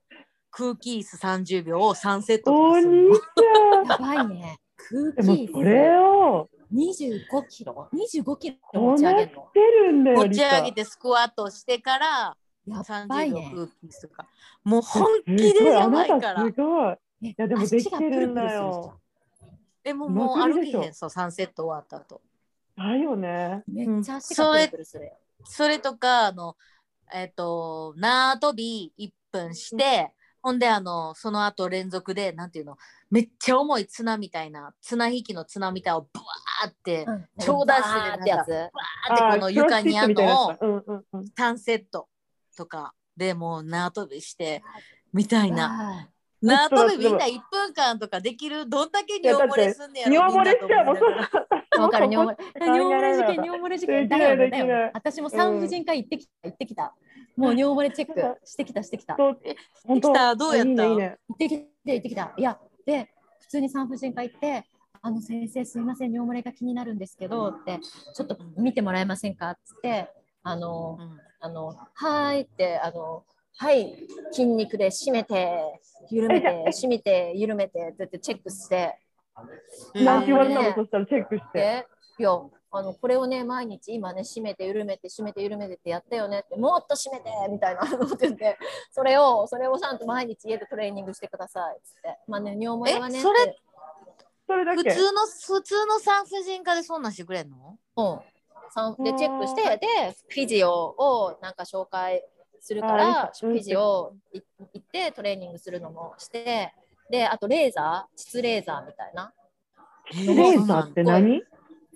[0.52, 3.10] 空気椅子30秒を3セットとおかするの。
[3.10, 3.88] 兄ちゃん。
[3.88, 4.60] やばいね。
[4.78, 9.51] 空気それを25キロ ?25 キロこ持ち上げるの？
[9.53, 13.69] るんだよ、持ち上げリてスクワットしてからやば30秒いね。
[14.01, 14.28] とか
[14.63, 16.97] もうサ本気でやばいからすごい。
[17.22, 18.99] いいやでもできてるんだよ
[19.84, 22.22] でももう歩けへんそう3セット終わった後
[22.78, 23.63] だよね。
[23.67, 25.11] めっちゃ足がプルプル。
[25.43, 26.55] それとかあの
[27.13, 32.78] えっ、と縄跳び1分して、ほんであのその後連続でなんていうの
[33.10, 38.50] めっちゃ重い綱みたいな綱引きの綱みたいをブワーって、うん超ダッシュでってやつ。
[38.50, 41.18] バーってこの床にあるのをあークロスフィットみたいなやつ。
[41.18, 41.56] うんうんうん。
[41.56, 42.08] 3セット
[42.56, 44.64] とかでもう縄跳びして
[45.14, 46.08] みたいな。
[46.42, 46.70] な。
[46.70, 50.98] 縄跳びみんな1分間とかできるどんだけ尿漏れすんねやろ尿漏れしちゃうもん、
[51.80, 52.65] わかる、尿漏れ。
[52.65, 54.09] 尿漏れ事件、尿漏れ事件。
[54.09, 54.91] だよね、だよ。
[54.93, 56.95] 私も産婦人科行ってきた、行ってきた。
[57.38, 59.15] もう尿漏れチェックしてきた、してきた。
[59.17, 59.39] そう
[59.86, 60.36] 本当できた？
[60.36, 60.72] どうやった？
[60.72, 61.17] いいねいいね。
[61.30, 62.34] 行ってきて、行ってきた。
[62.38, 63.09] いや、で、
[63.39, 64.65] 普通に産婦人科行って、
[65.01, 67.80] あの先生、すいません、尿漏れが気になるんですけど、って、
[68.13, 70.09] ちょっと見てもらえませんかっつって、
[70.43, 73.24] あの、うんあの、はーいって、あの、
[73.57, 73.95] はい、
[74.32, 78.95] 筋肉で締めて、緩めて、締めて、緩めてってチェックして、
[79.94, 80.74] 何て言われたあの？
[80.76, 81.60] そしたらチェックして。
[81.60, 81.88] で、
[82.20, 82.32] いや、
[82.74, 88.58] あの、これをね、毎日今ね、締めて、緩めて、締めて、緩めてってやったよねって、もっと締めてみたいなのって言って、
[88.92, 92.18] それを、それをちゃんと毎日家でトレーニングしてくださいっつって。
[92.28, 93.60] まあね、尿漏れはね、えそれって
[94.48, 94.89] それだけ？
[94.89, 97.78] 普通の普通の産婦人科でそんなんしてくれんの？
[97.98, 99.04] うん。
[99.04, 102.24] で、チェックして、で、フィジオをなんか紹介
[102.62, 104.39] するかあら、うんフィジオい
[104.74, 106.74] 行ってトレーニングするのもして、
[107.12, 109.34] で、あとレーザー、膣レーザーみたいな、
[110.12, 111.41] レーザーって何？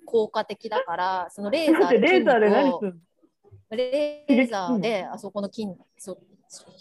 [0.04, 3.76] 効果的だから、そのレーザだってーレーザーで何するの？
[3.76, 5.66] レーザーであそこの筋
[5.98, 6.18] そう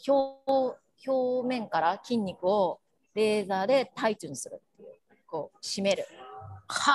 [0.07, 0.77] 表
[1.07, 2.79] 表面から筋肉を
[3.15, 4.61] レーザーでタイツにする。
[4.73, 4.89] っていう
[5.25, 6.05] こう締める。
[6.67, 6.91] は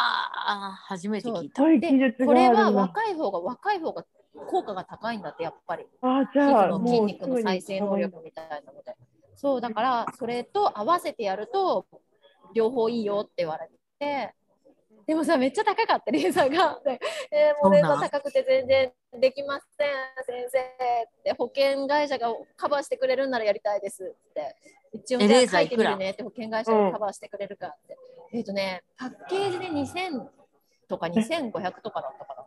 [0.72, 1.64] あ初めて聞いた。
[1.64, 2.70] でこれは。
[2.70, 4.04] 若い方が若い方が
[4.46, 5.84] 効果が高いんだってやっぱり。
[6.02, 8.96] あ、皮じゃあ、筋肉の再生能力みたいなので
[9.40, 11.86] そうだからそれと合わせてやると
[12.54, 14.34] 両方いいよって言われて。
[15.06, 16.78] でもさめっちゃ高かったレーザーが。
[16.84, 17.00] で、
[17.32, 19.88] えーもうレーザー高くて全然できません。
[20.26, 24.14] 先生って保険会社がカバーしてくれるんならやりたいです。
[24.30, 24.54] って。
[24.92, 27.96] 一応えじゃあ書いてみるねって保険会社がカバーしてくれるかって、
[28.34, 30.26] えっ、とねパッケージで2000
[30.86, 32.44] とか2500とかだったかな。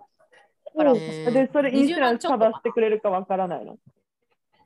[0.65, 3.77] だから、で、それインシュランス20万カバーしてくれるかわからないの？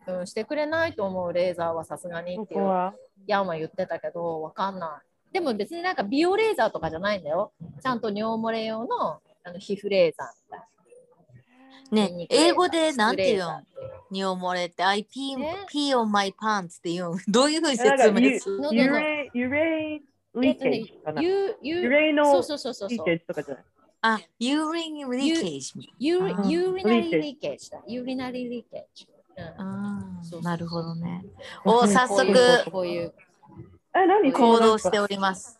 [0.08, 2.94] うん、してくれないと思うレーザーはさすがにこっていう。
[3.28, 5.02] ヤンは言ってたけど、わかんな
[5.32, 5.34] い。
[5.34, 7.52] でも別になんか美容レーザーとかじゃないんだよ。
[7.82, 12.08] ちゃんと尿漏れ用のあの皮膚レーザーみたいな。
[12.08, 13.64] 筋ね英語でなんて言うん
[14.18, 18.60] 尿漏れって I pee, え pee on my pants って言うん どういうふうに説明する？
[18.62, 20.02] のユレユレ
[20.36, 21.22] リーケージかな？
[21.22, 23.64] ユユユレイのそうそうそうそうそうリーケージとかじゃない？
[24.02, 27.82] あ urine leakage ユあーユリナリーリーケージだ。
[27.88, 29.08] ユリナリーリーケージ。
[29.38, 31.24] うんなるほどね
[31.64, 33.14] うんお早速こういうこういう
[33.96, 34.32] え、何？
[34.32, 35.60] 行動しております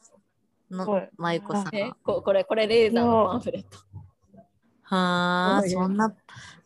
[0.70, 1.72] のはいまゆこさん
[2.04, 3.78] ここれこれレーザーのパンフレット。
[4.84, 6.16] はあそんな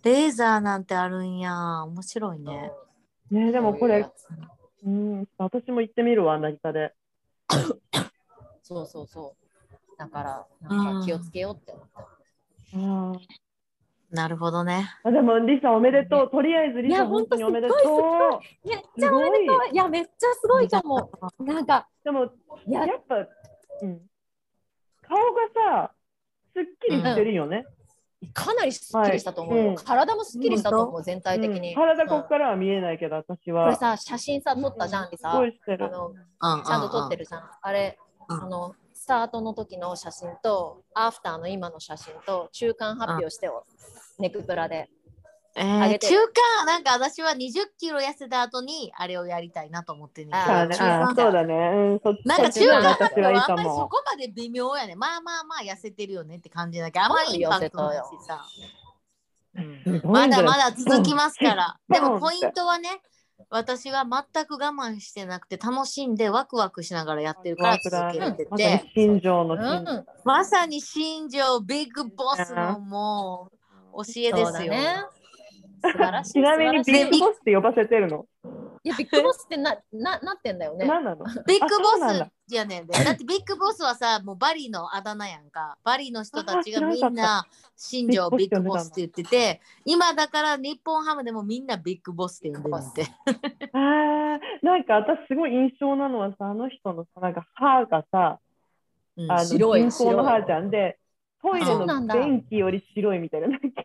[0.04, 2.72] レーザーなんてあるんや面白いね
[3.32, 4.14] ね、でもこれこ
[4.84, 6.94] うん、私も行ってみるわ、成田で。
[8.62, 9.98] そうそうそう。
[9.98, 11.72] だからなんか気をつけようって
[12.74, 13.22] 思った。
[13.22, 13.42] あ
[14.12, 16.30] なるほどねあでも、リサおめでとう。
[16.30, 17.78] とりあえずリいやサ本当におめでとう。
[18.68, 19.74] めっちゃおめでとすう。
[19.74, 20.10] いやめっちゃ
[20.42, 21.10] すごいと思
[21.40, 21.44] う。
[21.44, 22.26] なんかでも、
[22.66, 24.02] いややっぱ、うん、
[25.02, 25.24] 顔が
[25.86, 25.92] さ、
[26.54, 27.66] すっきりしてるよね。
[28.34, 29.60] かなりすっきりしたと思うよ。
[29.62, 31.70] はいうん体もすっきりしたと思う、全体的に。
[31.70, 33.70] うん体こうんこからは見えないけど、私こは。
[33.70, 35.32] れさ、写真さ、撮ったじゃん、リサ。
[35.32, 35.86] すごいしてる。
[35.86, 37.50] あのうんちゃんと撮ってるじゃん。
[37.62, 37.98] あれ、
[38.30, 43.66] うんあの、スタートの時の写真と、アフターの今の写真と、中間発表してよ、
[44.22, 44.90] ネクプラで。
[45.56, 46.08] えあげて。
[46.08, 51.04] ー中間なんか私は20キロ痩せた後にあれをやりたいなと思ってんねあーそうだね。
[51.04, 51.54] あーそうだね。
[51.56, 53.90] うん、そなんか中間だあんまりそも。
[53.90, 58.46] こまで微妙やねまあまあまあ痩せてるよねって感じだけどあまりインパクトないしさ、
[59.56, 60.02] うん。
[60.12, 61.78] まだまだ続きますから。
[61.90, 63.02] うんでもポイントはね
[63.50, 73.61] 私は全く我慢してなくて楽しんでワクワクしながらやってるから続けれてまさにてまさに新庄ビッグボスのもう
[73.94, 75.06] 教えですよ、ね。
[75.84, 76.34] 素晴らしい。
[76.34, 78.26] ちなみにビッグボスって呼ばせてるの？
[78.84, 80.86] いや、ビッグボスってな、な、なってんだよね。
[80.86, 81.26] 何なの？
[81.48, 83.04] ビッグボスやねんで。
[83.04, 85.78] だってビッグボスはさ、もうバリのあだ名やんか。
[85.84, 93.06] バリの人たちがみんな新庄ビッグボスって言ってて、今だから日本ハムでもみんなビッグボスって呼んでるんで。
[93.74, 98.40] あーなんか私すごい印象なのはさ、あの人のさ、なんか歯がさ、
[99.18, 100.98] うんあの白い人工の歯じゃんで、
[101.42, 103.84] トイレのそうなんだ便器より白いみたいな、なんか、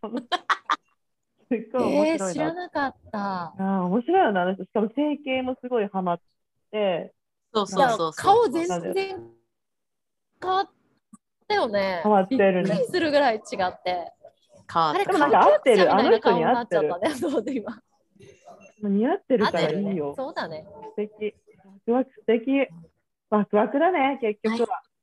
[0.00, 0.18] その
[1.48, 2.32] すっごい面えー、白いな。
[2.32, 3.18] 知らなかった。
[3.18, 4.64] あー面白いよな、あの人。
[4.64, 6.20] しかも整形もすごいハマっ
[6.70, 7.14] て、
[7.54, 8.12] そうそうそうそう。
[8.12, 8.92] 顔全然
[10.42, 10.68] 変わっ
[11.48, 12.00] たよね。
[12.02, 14.12] 変わってるねびっくりするぐらい違って。
[14.72, 17.14] 変わあれ、ったでもなんか合ってる歌舞伎役者みたいな顔にあのなっちゃっ人に合ってるたね。
[17.30, 17.72] そうで今。
[17.72, 17.78] も
[18.82, 20.14] う似合ってる合ってるねからいいよ。。
[20.16, 20.66] そうだね。
[20.96, 21.34] 素敵。
[21.64, 22.68] ワクワク素敵。
[23.30, 24.82] ワクワクだね、結局は。
[24.90, 24.95] うん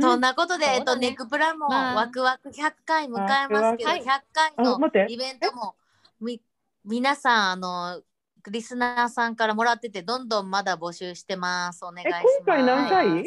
[0.00, 1.94] そんなことで、えっと、ネクプラもまあ。
[1.94, 4.78] ワクワク100回迎えますけど、ワク100回の
[5.08, 5.74] イベントも
[6.20, 6.40] み
[6.84, 8.02] 皆さん、あの、
[8.50, 11.84] リスナーさんからもらってて、どんどんまだ募集してます。
[11.84, 13.20] お願いえします。、今回何回、はい。
[13.20, 13.24] え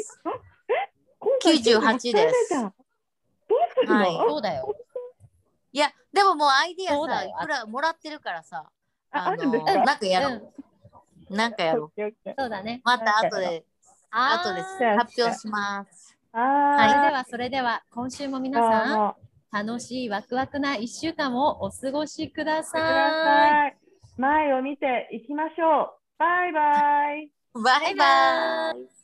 [1.19, 2.73] 今回98 98回目じゃん。
[3.47, 4.29] どうするの、はい。
[4.29, 4.75] そうだよ。
[5.71, 8.69] いや、でももうアイディアさ、いくらもらってるからさ、
[9.11, 10.53] ああのなんかやろう。
[11.29, 12.01] なんかやろう。
[12.37, 12.81] そうだね。
[12.83, 13.65] また後で、
[14.11, 14.49] あー。
[14.49, 14.61] 後で
[14.97, 16.14] 発表します。
[16.35, 18.41] それではは、それでは、今週もい。
[18.41, 19.15] 皆さ
[19.53, 22.81] ん、楽しいワクワクな1週間をお過ごしくだください。
[22.81, 23.77] さい。
[24.17, 25.99] 前を見ていきましょう。
[26.17, 27.31] バイバイ。
[27.53, 28.94] バイバイ。